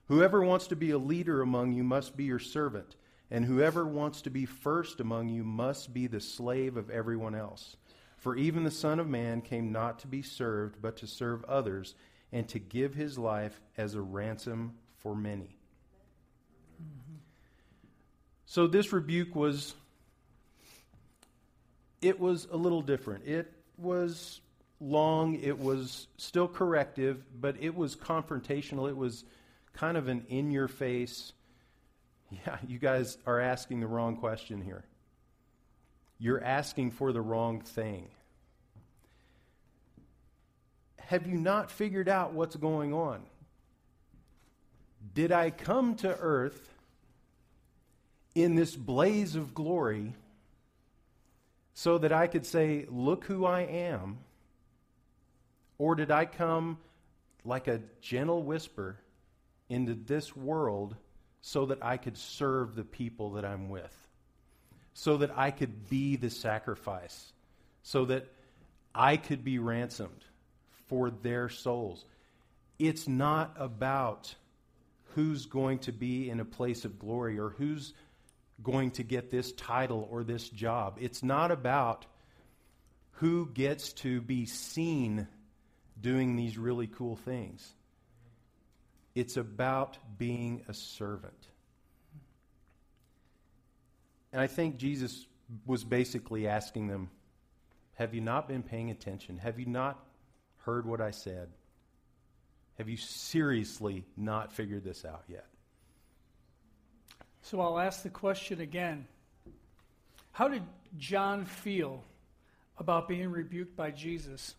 [0.06, 2.94] Whoever wants to be a leader among you must be your servant,
[3.32, 7.76] and whoever wants to be first among you must be the slave of everyone else.
[8.24, 11.94] For even the Son of Man came not to be served, but to serve others,
[12.32, 15.58] and to give his life as a ransom for many.
[16.82, 17.16] Mm-hmm.
[18.46, 19.74] So this rebuke was
[22.00, 23.26] it was a little different.
[23.26, 24.40] It was
[24.80, 28.88] long, it was still corrective, but it was confrontational.
[28.88, 29.22] It was
[29.74, 31.34] kind of an in your face,
[32.30, 34.86] yeah, you guys are asking the wrong question here.
[36.18, 38.08] You're asking for the wrong thing.
[40.98, 43.22] Have you not figured out what's going on?
[45.14, 46.72] Did I come to earth
[48.34, 50.14] in this blaze of glory
[51.74, 54.18] so that I could say, Look who I am?
[55.78, 56.78] Or did I come
[57.44, 58.96] like a gentle whisper
[59.68, 60.96] into this world
[61.42, 64.03] so that I could serve the people that I'm with?
[64.94, 67.32] So that I could be the sacrifice?
[67.82, 68.26] So that
[68.94, 70.24] I could be ransomed
[70.88, 72.04] for their souls?
[72.78, 74.34] It's not about
[75.14, 77.92] who's going to be in a place of glory or who's
[78.62, 80.98] going to get this title or this job.
[81.00, 82.06] It's not about
[83.18, 85.28] who gets to be seen
[86.00, 87.66] doing these really cool things.
[89.14, 91.48] It's about being a servant.
[94.34, 95.28] And I think Jesus
[95.64, 97.08] was basically asking them,
[97.94, 99.38] Have you not been paying attention?
[99.38, 100.04] Have you not
[100.64, 101.50] heard what I said?
[102.76, 105.46] Have you seriously not figured this out yet?
[107.42, 109.06] So I'll ask the question again
[110.32, 110.64] How did
[110.98, 112.02] John feel
[112.76, 114.56] about being rebuked by Jesus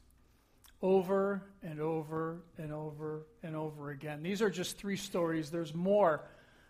[0.82, 4.24] over and over and over and over again?
[4.24, 5.52] These are just three stories.
[5.52, 6.24] There's more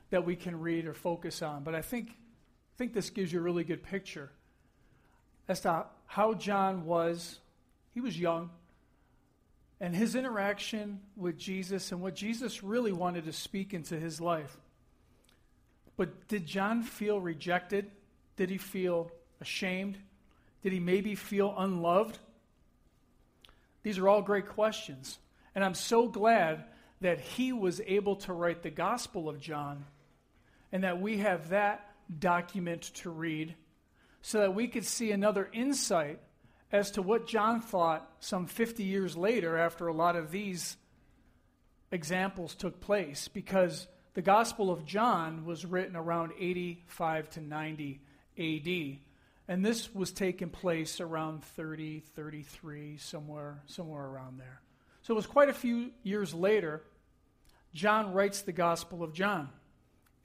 [0.10, 2.18] that we can read or focus on, but I think,
[2.76, 4.30] I think this gives you a really good picture
[5.48, 7.40] as to how John was.
[7.94, 8.50] He was young.
[9.80, 14.58] And his interaction with Jesus and what Jesus really wanted to speak into his life.
[15.96, 17.90] But did John feel rejected?
[18.36, 19.10] Did he feel
[19.40, 19.98] ashamed?
[20.62, 22.20] Did he maybe feel unloved?
[23.84, 25.18] These are all great questions.
[25.54, 26.66] And I'm so glad
[27.00, 29.86] that he was able to write the Gospel of John
[30.74, 33.56] and that we have that document to read
[34.22, 36.20] so that we could see another insight
[36.72, 40.78] as to what John thought some 50 years later after a lot of these
[41.92, 43.28] examples took place.
[43.28, 48.02] Because the Gospel of John was written around 85 to 90
[48.38, 49.00] AD.
[49.48, 54.62] And this was taking place around 30, 33, somewhere, somewhere around there.
[55.04, 56.82] So it was quite a few years later,
[57.74, 59.50] John writes the Gospel of John.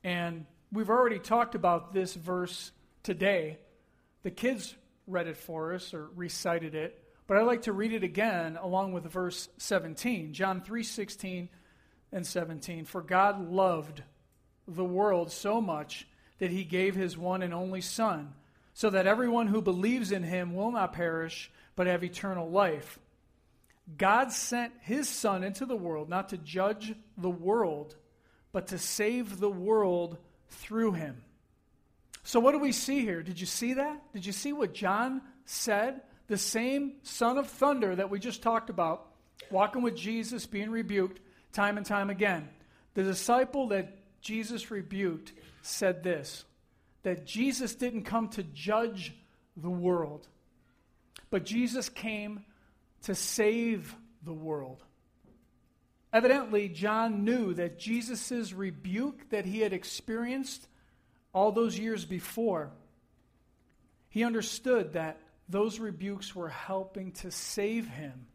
[0.03, 3.59] And we've already talked about this verse today.
[4.23, 4.75] The kids
[5.07, 8.93] read it for us or recited it, but I'd like to read it again along
[8.93, 10.33] with verse 17.
[10.33, 11.49] John 3:16
[12.13, 12.85] and 17.
[12.85, 14.03] For God loved
[14.67, 16.07] the world so much
[16.39, 18.35] that he gave his one and only Son,
[18.73, 22.99] so that everyone who believes in him will not perish, but have eternal life.
[23.99, 27.97] God sent his Son into the world not to judge the world,
[28.53, 30.19] but to save the world
[30.51, 31.23] through him.
[32.23, 33.23] So, what do we see here?
[33.23, 34.13] Did you see that?
[34.13, 36.03] Did you see what John said?
[36.27, 39.07] The same son of thunder that we just talked about,
[39.51, 41.21] walking with Jesus, being rebuked,
[41.53, 42.49] time and time again.
[42.95, 45.33] The disciple that Jesus rebuked
[45.63, 46.45] said this
[47.03, 49.15] that Jesus didn't come to judge
[49.57, 50.29] the world,
[51.31, 52.45] but Jesus came
[53.03, 54.85] to save the world.
[56.13, 60.67] Evidently, John knew that Jesus' rebuke that he had experienced
[61.33, 62.73] all those years before,
[64.09, 68.27] he understood that those rebukes were helping to save him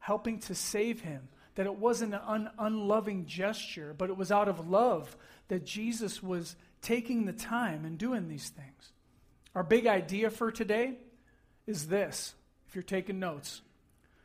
[0.00, 1.28] helping to save him.
[1.54, 5.16] That it wasn't an un- unloving gesture, but it was out of love
[5.48, 8.92] that Jesus was taking the time and doing these things.
[9.54, 10.94] Our big idea for today
[11.66, 12.34] is this
[12.66, 13.62] if you're taking notes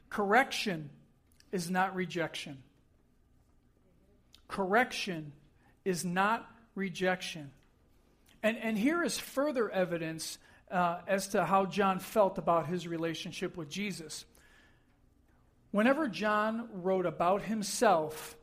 [0.09, 0.89] correction
[1.55, 2.57] is not rejection.
[4.49, 5.31] Correction
[5.85, 7.49] is not rejection.
[8.43, 10.37] And, and here is further evidence
[10.69, 14.25] uh, as to how John felt about his relationship with Jesus.
[15.71, 18.35] Whenever John wrote about himself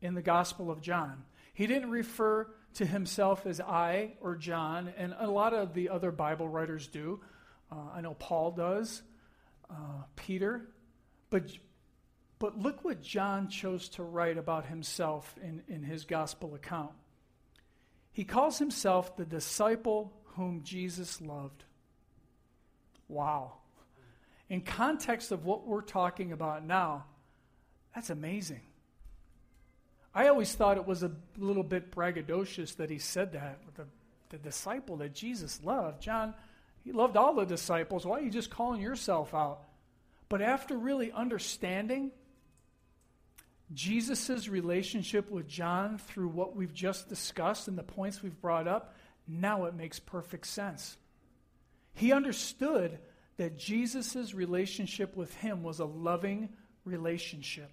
[0.00, 5.12] in the Gospel of John, he didn't refer to himself as I or John, and
[5.18, 7.20] a lot of the other Bible writers do.
[7.72, 9.02] Uh, I know Paul does,
[9.68, 10.68] uh, Peter,
[11.30, 11.50] but
[12.40, 16.90] but look what John chose to write about himself in, in his gospel account.
[18.10, 21.62] He calls himself the disciple whom Jesus loved.
[23.06, 23.52] Wow
[24.50, 27.04] in context of what we're talking about now,
[27.94, 28.60] that's amazing.
[30.12, 33.60] I always thought it was a little bit braggadocious that he said that.
[33.76, 33.86] The,
[34.30, 36.34] the disciple that Jesus loved, John,
[36.84, 38.04] he loved all the disciples.
[38.04, 39.62] Why are you just calling yourself out?
[40.28, 42.10] But after really understanding
[43.72, 48.94] Jesus' relationship with John through what we've just discussed and the points we've brought up,
[49.28, 50.96] now it makes perfect sense.
[51.94, 52.98] He understood
[53.36, 56.48] that Jesus' relationship with him was a loving
[56.84, 57.70] relationship.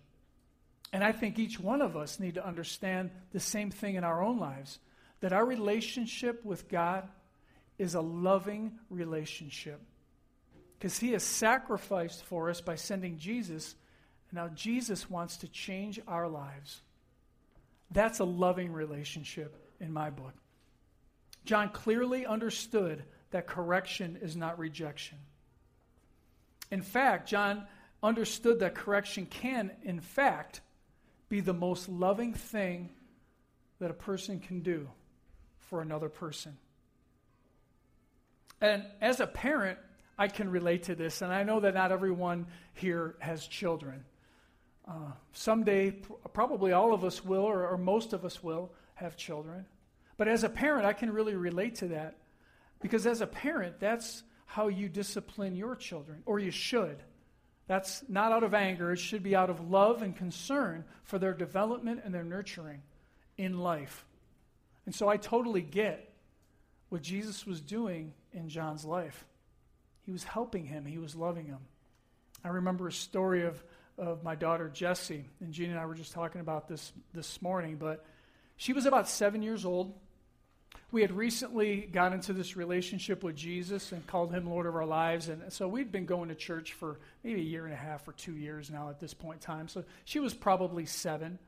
[0.93, 4.24] And I think each one of us need to understand the same thing in our
[4.24, 4.80] own lives
[5.20, 7.08] that our relationship with God
[7.78, 9.82] is a loving relationship.
[10.78, 13.76] Because he has sacrificed for us by sending Jesus,
[14.32, 16.82] now Jesus wants to change our lives.
[17.92, 20.34] That's a loving relationship in my book.
[21.46, 25.18] John clearly understood that correction is not rejection.
[26.72, 27.66] In fact, John
[28.04, 30.62] understood that correction can, in fact,
[31.30, 32.90] be the most loving thing
[33.80, 34.90] that a person can do
[35.58, 36.58] for another person.
[38.60, 39.78] And as a parent,
[40.18, 44.04] I can relate to this, and I know that not everyone here has children.
[44.88, 49.18] Uh, someday, pr- probably all of us will, or, or most of us will, have
[49.18, 49.66] children.
[50.16, 52.18] But as a parent, I can really relate to that.
[52.80, 56.98] Because as a parent, that's how you discipline your children, or you should.
[57.68, 61.34] That's not out of anger, it should be out of love and concern for their
[61.34, 62.82] development and their nurturing
[63.38, 64.06] in life.
[64.86, 66.14] And so I totally get
[66.88, 69.26] what Jesus was doing in John's life.
[70.06, 71.60] He was helping him, he was loving him.
[72.44, 73.62] I remember a story of,
[73.98, 77.78] of my daughter Jessie, and Jean and I were just talking about this this morning,
[77.78, 78.06] but
[78.56, 79.93] she was about seven years old.
[80.91, 84.86] We had recently got into this relationship with Jesus and called him Lord of our
[84.86, 85.28] lives.
[85.28, 88.14] And so we'd been going to church for maybe a year and a half or
[88.14, 89.68] two years now at this point in time.
[89.68, 91.39] So she was probably seven.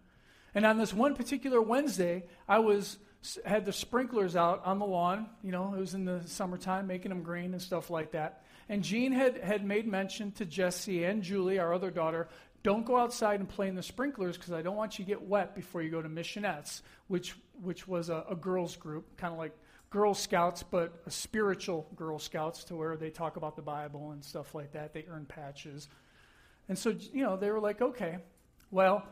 [0.53, 2.97] And on this one particular Wednesday, I was
[3.45, 5.27] had the sprinklers out on the lawn.
[5.43, 8.43] You know, it was in the summertime, making them green and stuff like that.
[8.69, 12.29] And Jean had, had made mention to Jesse and Julie, our other daughter,
[12.61, 15.21] don't go outside and play in the sprinklers because I don't want you to get
[15.23, 19.39] wet before you go to missionettes, which, which was a, a girls' group, kind of
[19.39, 19.57] like
[19.89, 24.23] Girl Scouts, but a spiritual Girl Scouts to where they talk about the Bible and
[24.23, 24.93] stuff like that.
[24.93, 25.87] They earn patches.
[26.67, 28.19] And so, you know, they were like, okay,
[28.69, 29.07] well,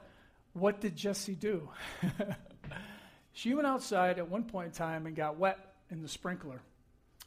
[0.53, 1.69] what did Jesse do?
[3.33, 5.57] she went outside at one point in time and got wet
[5.89, 6.61] in the sprinkler.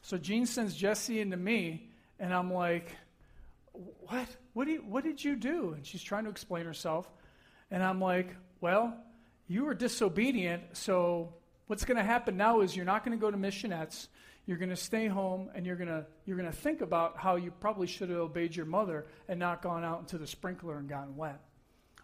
[0.03, 1.90] So Jean sends Jesse into me,
[2.21, 2.95] and I'm like,
[3.73, 4.29] what?
[4.53, 5.73] What, do you, what did you do?
[5.73, 7.11] And she's trying to explain herself.
[7.71, 8.95] And I'm like, Well,
[9.49, 11.35] you were disobedient, so
[11.67, 14.09] what's going to happen now is you're not going to go to missionettes.
[14.47, 17.37] You're going to stay home and you're going to you're going to think about how
[17.37, 20.89] you probably should have obeyed your mother and not gone out into the sprinkler and
[20.89, 21.41] gotten wet.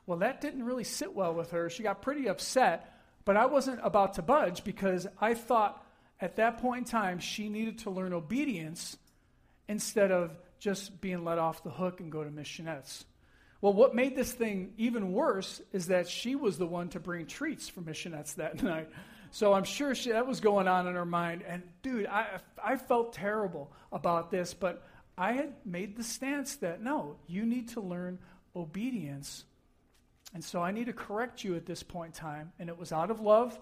[0.07, 1.69] Well, that didn't really sit well with her.
[1.69, 2.93] She got pretty upset,
[3.25, 5.85] but I wasn't about to budge because I thought
[6.21, 8.97] at that point in time she needed to learn obedience
[9.69, 13.05] instead of just being let off the hook and go to missionettes.
[13.61, 17.27] Well, what made this thing even worse is that she was the one to bring
[17.27, 18.89] treats for missionettes that night.
[19.31, 21.43] So I'm sure she, that was going on in her mind.
[21.47, 24.87] And dude, I, I felt terrible about this, but
[25.19, 28.19] I had made the stance that no, you need to learn
[28.55, 29.45] obedience.
[30.35, 32.53] And so I need to correct you at this point in time.
[32.59, 33.59] And it was out of love.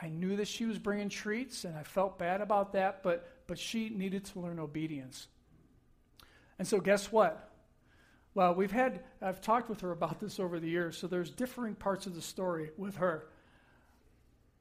[0.00, 3.58] I knew that she was bringing treats, and I felt bad about that, but, but
[3.58, 5.26] she needed to learn obedience.
[6.60, 7.50] And so, guess what?
[8.32, 11.74] Well, we've had, I've talked with her about this over the years, so there's differing
[11.74, 13.26] parts of the story with her.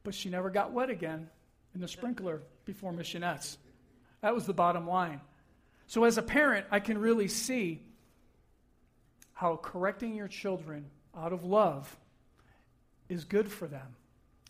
[0.03, 1.29] But she never got wet again
[1.75, 3.57] in the sprinkler before missionettes.
[4.21, 5.21] That was the bottom line.
[5.85, 7.83] So, as a parent, I can really see
[9.33, 11.95] how correcting your children out of love
[13.07, 13.95] is good for them.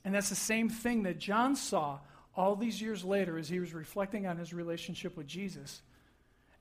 [0.06, 2.00] And that's the same thing that John saw
[2.40, 5.82] all these years later as he was reflecting on his relationship with Jesus.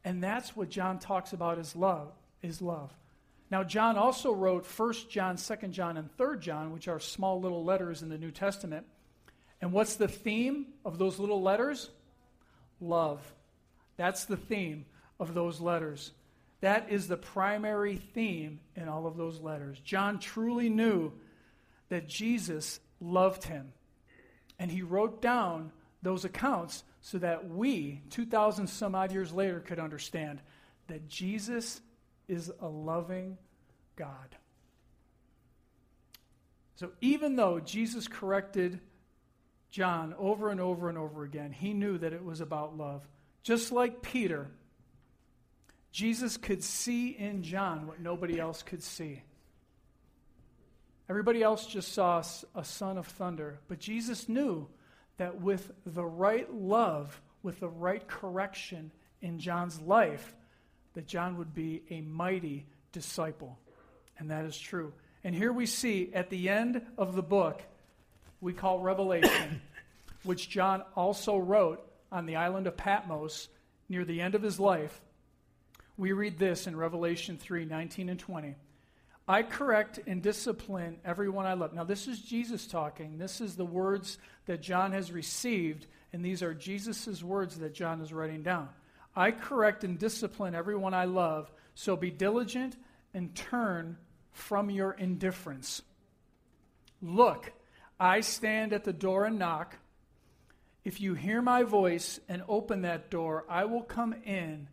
[0.05, 2.11] And that's what John talks about as love,
[2.43, 2.93] is love.
[3.49, 7.65] Now, John also wrote 1 John, 2 John, and 3 John, which are small little
[7.65, 8.87] letters in the New Testament.
[9.61, 11.91] And what's the theme of those little letters?
[12.81, 13.21] Love.
[13.97, 14.85] That's the theme
[15.21, 16.11] of those letters.
[16.61, 19.79] That is the primary theme in all of those letters.
[19.85, 21.13] John truly knew
[21.89, 23.73] that Jesus loved him.
[24.59, 29.79] And he wrote down those accounts so that we, 2,000 some odd years later, could
[29.79, 30.41] understand
[30.89, 31.81] that Jesus
[32.27, 33.39] is a loving
[33.97, 34.37] God.
[36.77, 38.81] So even though Jesus corrected
[39.71, 43.07] John over and over and over again, he knew that it was about love.
[43.43, 44.49] Just like Peter,
[45.91, 49.23] Jesus could see in John what nobody else could see.
[51.09, 52.23] Everybody else just saw
[52.55, 54.69] a son of thunder, but Jesus knew
[55.17, 58.91] that with the right love, with the right correction
[59.23, 60.35] in John's life,
[60.95, 63.59] that John would be a mighty disciple.
[64.19, 64.93] And that is true.
[65.25, 67.63] And here we see at the end of the book,
[68.41, 69.61] we call Revelation,
[70.25, 73.49] which John also wrote on the island of Patmos
[73.89, 75.01] near the end of his life.
[75.97, 78.55] we read this in Revelation 3 19 and 20.
[79.29, 81.75] I correct and discipline everyone I love.
[81.75, 83.19] Now, this is Jesus talking.
[83.19, 84.17] This is the words
[84.47, 88.71] that John has received, and these are Jesus' words that John is writing down.
[89.15, 92.77] I correct and discipline everyone I love, so be diligent
[93.13, 93.99] and turn
[94.33, 95.83] from your indifference.
[97.03, 97.53] Look,
[98.01, 99.77] I stand at the door and knock.
[100.85, 104.69] If you hear my voice and open that door, I will come in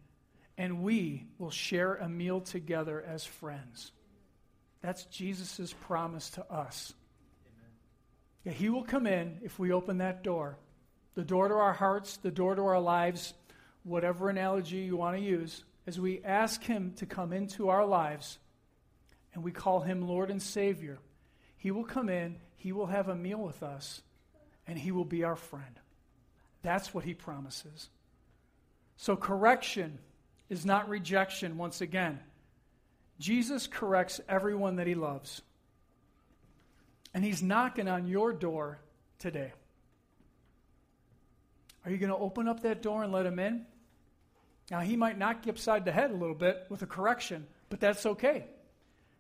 [0.58, 3.92] and we will share a meal together as friends.
[4.86, 6.94] That's Jesus' promise to us.
[8.44, 10.60] Yeah, he will come in if we open that door.
[11.16, 13.34] The door to our hearts, the door to our lives,
[13.82, 18.38] whatever analogy you want to use, as we ask him to come into our lives
[19.34, 21.00] and we call him Lord and Savior,
[21.58, 24.04] he will come in, he will have a meal with us,
[24.68, 25.80] and he will be our friend.
[26.62, 27.90] That's what he promises.
[28.98, 29.98] So, correction
[30.48, 32.20] is not rejection once again.
[33.20, 35.42] Jesus corrects everyone that he loves.
[37.14, 38.80] And he's knocking on your door
[39.20, 39.54] today.
[41.86, 43.66] Are you going to open up that door and let him in?
[44.72, 47.80] Now, he might knock you upside the head a little bit with a correction, but
[47.80, 48.46] that's okay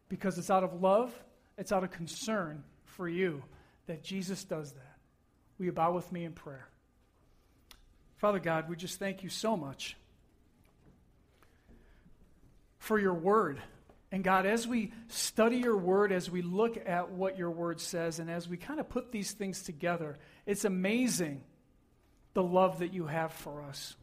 [0.09, 1.13] because it's out of love,
[1.57, 3.43] it's out of concern for you
[3.87, 4.97] that Jesus does that.
[5.57, 6.67] Will you bow with me in prayer?
[8.17, 9.95] Father God, we just thank you so much
[12.79, 13.61] for your word.
[14.11, 18.19] And God, as we study your word, as we look at what your word says,
[18.19, 21.43] and as we kind of put these things together, it's amazing
[22.33, 23.95] the love that you have for us.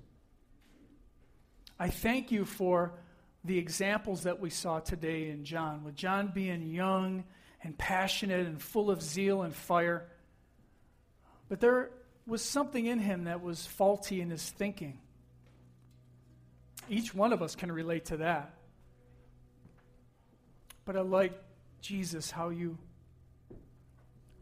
[1.79, 2.93] I thank you for
[3.45, 7.25] the examples that we saw today in John, with John being young
[7.63, 10.07] and passionate and full of zeal and fire.
[11.49, 11.91] But there
[12.27, 14.99] was something in him that was faulty in his thinking.
[16.89, 18.55] Each one of us can relate to that.
[20.85, 21.33] But I like,
[21.81, 22.79] Jesus, how you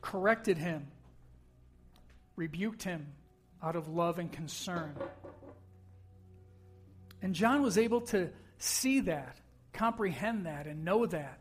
[0.01, 0.87] corrected him,
[2.37, 3.07] rebuked him
[3.63, 4.95] out of love and concern.
[7.23, 9.37] And John was able to see that,
[9.73, 11.39] comprehend that, and know that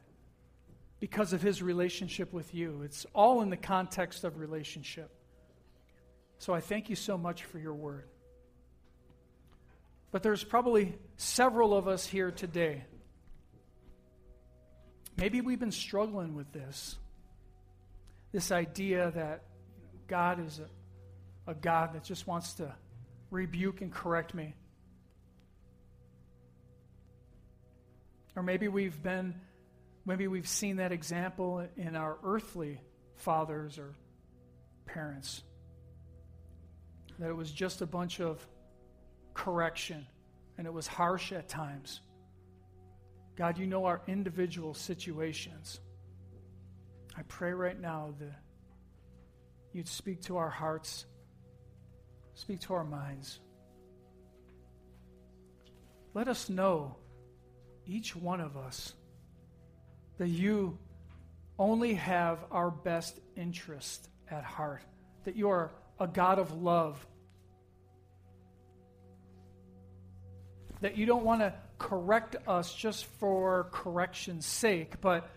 [1.00, 2.82] because of his relationship with you.
[2.84, 5.10] It's all in the context of relationship.
[6.40, 8.08] So I thank you so much for your word.
[10.12, 12.84] But there's probably several of us here today
[15.20, 16.98] Maybe we've been struggling with this.
[18.32, 19.44] This idea that
[20.08, 22.74] God is a, a God that just wants to
[23.30, 24.54] rebuke and correct me.
[28.34, 29.36] Or maybe we've been,
[30.06, 32.80] maybe we've seen that example in our earthly
[33.18, 33.94] fathers or
[34.86, 35.44] parents.
[37.18, 38.40] That it was just a bunch of
[39.34, 40.08] correction
[40.58, 42.00] and it was harsh at times.
[43.40, 45.80] God, you know our individual situations.
[47.18, 48.36] I pray right now that
[49.72, 51.06] you'd speak to our hearts,
[52.34, 53.40] speak to our minds.
[56.14, 56.98] Let us know,
[57.86, 58.92] each one of us,
[60.18, 60.78] that you
[61.58, 64.82] only have our best interest at heart,
[65.24, 67.08] that you are a God of love,
[70.82, 75.30] that you don't want to correct us just for correction's sake, but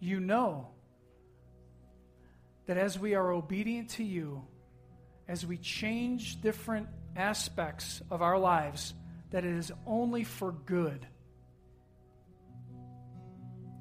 [0.00, 0.68] you know
[2.66, 4.42] that as we are obedient to you,
[5.28, 8.94] as we change different aspects of our lives,
[9.30, 11.06] that it is only for good.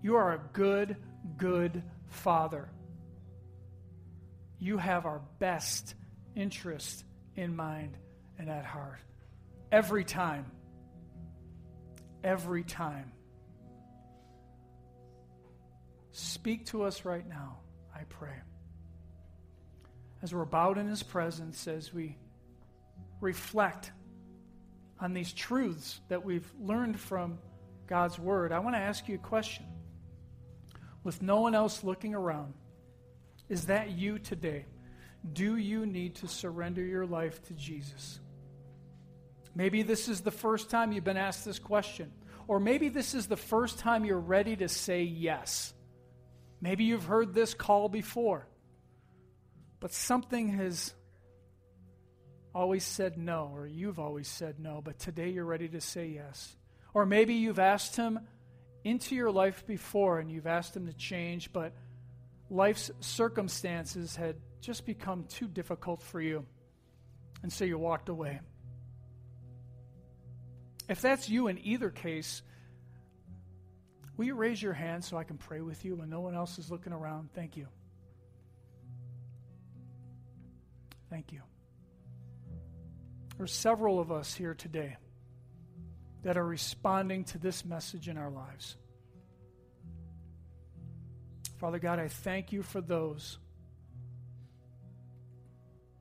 [0.02, 0.98] You are a good,
[1.38, 2.70] good Father.
[4.60, 5.96] You have our best
[6.36, 7.04] interest
[7.36, 7.98] in mind
[8.38, 9.00] and at heart.
[9.72, 10.46] Every time.
[12.24, 13.12] Every time.
[16.12, 17.60] Speak to us right now,
[17.96, 18.36] I pray.
[20.22, 22.18] As we're bowed in His presence, as we
[23.22, 23.92] reflect
[25.00, 27.40] on these truths that we've learned from
[27.88, 29.66] God's Word, I want to ask you a question.
[31.04, 32.54] With no one else looking around,
[33.48, 34.66] is that you today?
[35.34, 38.20] Do you need to surrender your life to Jesus?
[39.56, 42.12] Maybe this is the first time you've been asked this question.
[42.48, 45.74] Or maybe this is the first time you're ready to say yes.
[46.62, 48.48] Maybe you've heard this call before,
[49.80, 50.94] but something has
[52.54, 56.56] always said no, or you've always said no, but today you're ready to say yes.
[56.94, 58.20] Or maybe you've asked Him
[58.84, 61.74] into your life before and you've asked Him to change, but
[62.50, 66.46] life's circumstances had just become too difficult for you,
[67.42, 68.40] and so you walked away.
[70.92, 72.42] If that's you in either case,
[74.18, 76.60] will you raise your hand so I can pray with you when no one else
[76.60, 77.30] is looking around?
[77.34, 77.68] Thank you.
[81.10, 81.40] Thank you.
[83.38, 84.98] There are several of us here today
[86.24, 88.76] that are responding to this message in our lives.
[91.58, 93.38] Father God, I thank you for those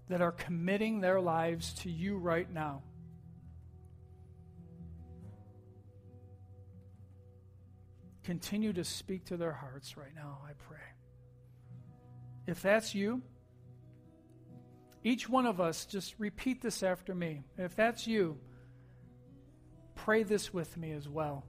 [0.09, 2.82] that are committing their lives to you right now.
[8.24, 10.78] Continue to speak to their hearts right now, I pray.
[12.46, 13.22] If that's you,
[15.02, 17.42] each one of us, just repeat this after me.
[17.56, 18.38] If that's you,
[19.94, 21.46] pray this with me as well.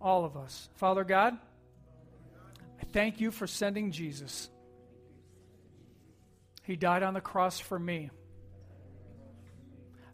[0.00, 0.68] All of us.
[0.76, 1.36] Father God,
[2.80, 4.48] I thank you for sending Jesus.
[6.62, 8.10] He died on the cross for me.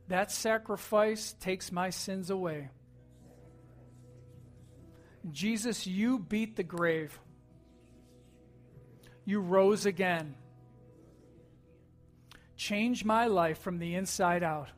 [0.08, 2.70] That sacrifice takes my sins away.
[5.32, 7.18] Jesus, you beat the grave.
[9.24, 10.34] You rose again.
[12.56, 14.68] Change my life from the inside out.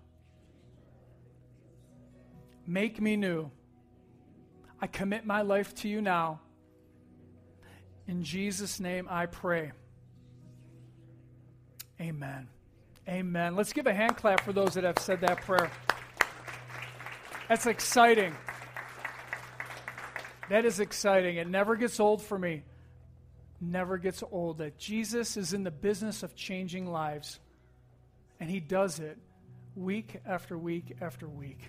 [2.66, 3.50] Make me new.
[4.80, 6.40] I commit my life to you now.
[8.06, 9.72] In Jesus' name I pray.
[12.00, 12.48] Amen.
[13.08, 13.56] Amen.
[13.56, 15.70] Let's give a hand clap for those that have said that prayer.
[17.48, 18.34] That's exciting.
[20.48, 21.36] That is exciting.
[21.36, 22.62] It never gets old for me.
[23.60, 27.38] Never gets old that Jesus is in the business of changing lives.
[28.40, 29.18] And he does it
[29.74, 31.68] week after week after week.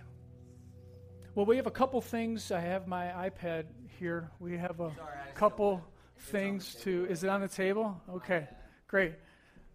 [1.35, 2.51] Well, we have a couple things.
[2.51, 3.65] I have my iPad
[3.99, 4.31] here.
[4.39, 5.83] We have a Sorry, couple
[6.17, 7.05] things to.
[7.09, 7.99] Is it on the table?
[8.09, 8.47] Okay,
[8.87, 9.13] great.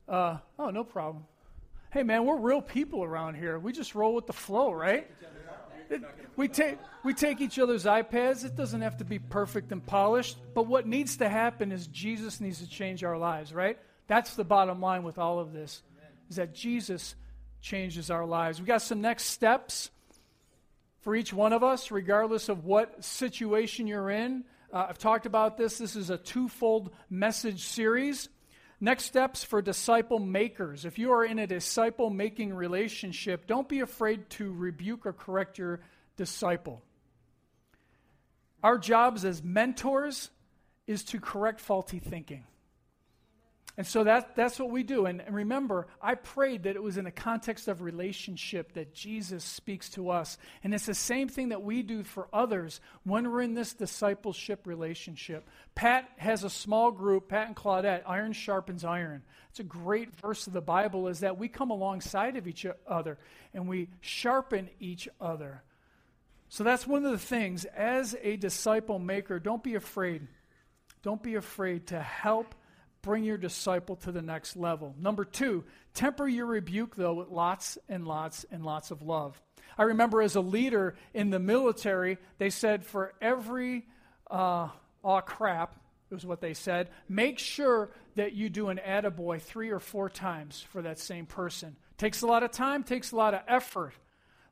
[0.08, 1.24] Uh, oh, no problem.
[1.90, 3.58] Hey, man, we're real people around here.
[3.58, 5.08] We just roll with the flow, right?
[6.36, 8.44] We take we take each other's iPads.
[8.44, 12.40] It doesn't have to be perfect and polished, but what needs to happen is Jesus
[12.40, 13.78] needs to change our lives, right?
[14.06, 15.82] That's the bottom line with all of this
[16.28, 17.14] is that Jesus
[17.60, 18.60] changes our lives.
[18.60, 19.90] We got some next steps
[21.00, 24.44] for each one of us, regardless of what situation you're in.
[24.72, 25.78] Uh, I've talked about this.
[25.78, 28.28] This is a twofold message series.
[28.80, 30.84] Next steps for disciple makers.
[30.84, 35.58] If you are in a disciple making relationship, don't be afraid to rebuke or correct
[35.58, 35.80] your
[36.16, 36.82] disciple.
[38.62, 40.30] Our jobs as mentors
[40.86, 42.44] is to correct faulty thinking.
[43.76, 45.06] And so that, that's what we do.
[45.06, 49.42] And, and, remember, I prayed that it was in a context of relationship that Jesus
[49.42, 50.38] speaks to us.
[50.62, 54.66] And it's the same thing that we do for others when we're in this discipleship
[54.66, 55.48] relationship.
[55.74, 59.22] Pat has a small group, Pat and Claudette, iron sharpens iron.
[59.50, 63.18] It's a great verse of the Bible is that we come alongside of each other
[63.52, 65.62] and we sharpen each other.
[66.48, 67.64] So that's one of the things.
[67.64, 70.28] As a disciple maker, don't be afraid.
[71.02, 72.54] Don't be afraid to help
[73.04, 74.94] bring your disciple to the next level.
[74.98, 79.40] Number two, temper your rebuke, though, with lots and lots and lots of love.
[79.76, 83.86] I remember as a leader in the military, they said for every
[84.30, 84.68] uh,
[85.02, 85.76] aw crap,
[86.14, 90.64] was what they said, make sure that you do an attaboy three or four times
[90.70, 91.76] for that same person.
[91.98, 93.92] Takes a lot of time, takes a lot of effort,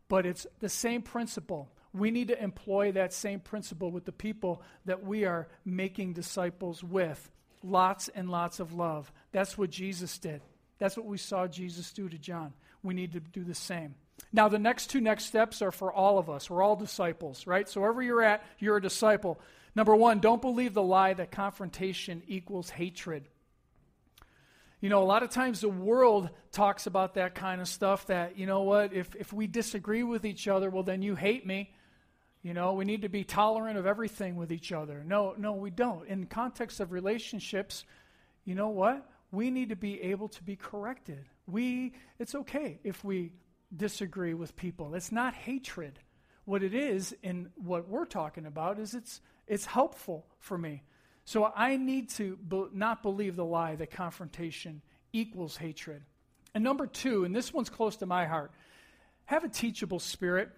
[0.09, 1.71] but it's the same principle.
[1.95, 6.83] We need to employ that same principle with the people that we are making disciples
[6.83, 7.31] with
[7.65, 9.13] lots and lots of love.
[9.33, 10.41] That's what Jesus did.
[10.79, 12.53] That's what we saw Jesus do to John.
[12.83, 13.95] We need to do the same.
[14.33, 16.51] Now, the next two next steps are for all of us.
[16.51, 17.69] We're all disciples, right?
[17.69, 19.41] So, wherever you're at, you're a disciple.
[19.75, 23.29] Number one, don't believe the lie that confrontation equals hatred.
[24.81, 28.37] You know, a lot of times the world talks about that kind of stuff that,
[28.37, 31.71] you know what, if, if we disagree with each other, well, then you hate me.
[32.43, 35.05] You know, we need to be tolerant of everything with each other.
[35.07, 36.07] No, no, we don't.
[36.09, 37.85] In context of relationships,
[38.45, 39.09] you know what?
[39.31, 41.25] We need to be able to be corrected.
[41.47, 43.33] We it's okay if we
[43.75, 44.95] disagree with people.
[44.95, 46.01] It's not hatred.
[46.45, 50.83] What it is in what we're talking about is it's it's helpful for me.
[51.25, 54.83] So I need to be, not believe the lie that confrontation
[55.13, 56.03] equals hatred.
[56.55, 58.51] And number 2, and this one's close to my heart.
[59.27, 60.51] Have a teachable spirit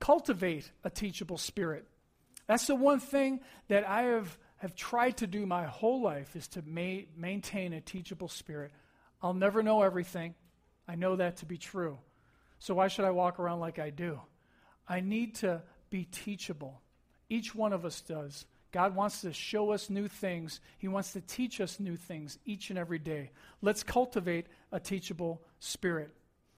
[0.00, 1.86] cultivate a teachable spirit.
[2.46, 6.48] That's the one thing that I have, have tried to do my whole life is
[6.48, 8.72] to ma- maintain a teachable spirit.
[9.22, 10.34] I'll never know everything.
[10.86, 11.98] I know that to be true.
[12.58, 14.20] So why should I walk around like I do?
[14.88, 16.80] I need to be teachable.
[17.28, 18.46] Each one of us does.
[18.72, 20.60] God wants to show us new things.
[20.78, 23.30] He wants to teach us new things each and every day.
[23.62, 26.10] Let's cultivate a teachable spirit.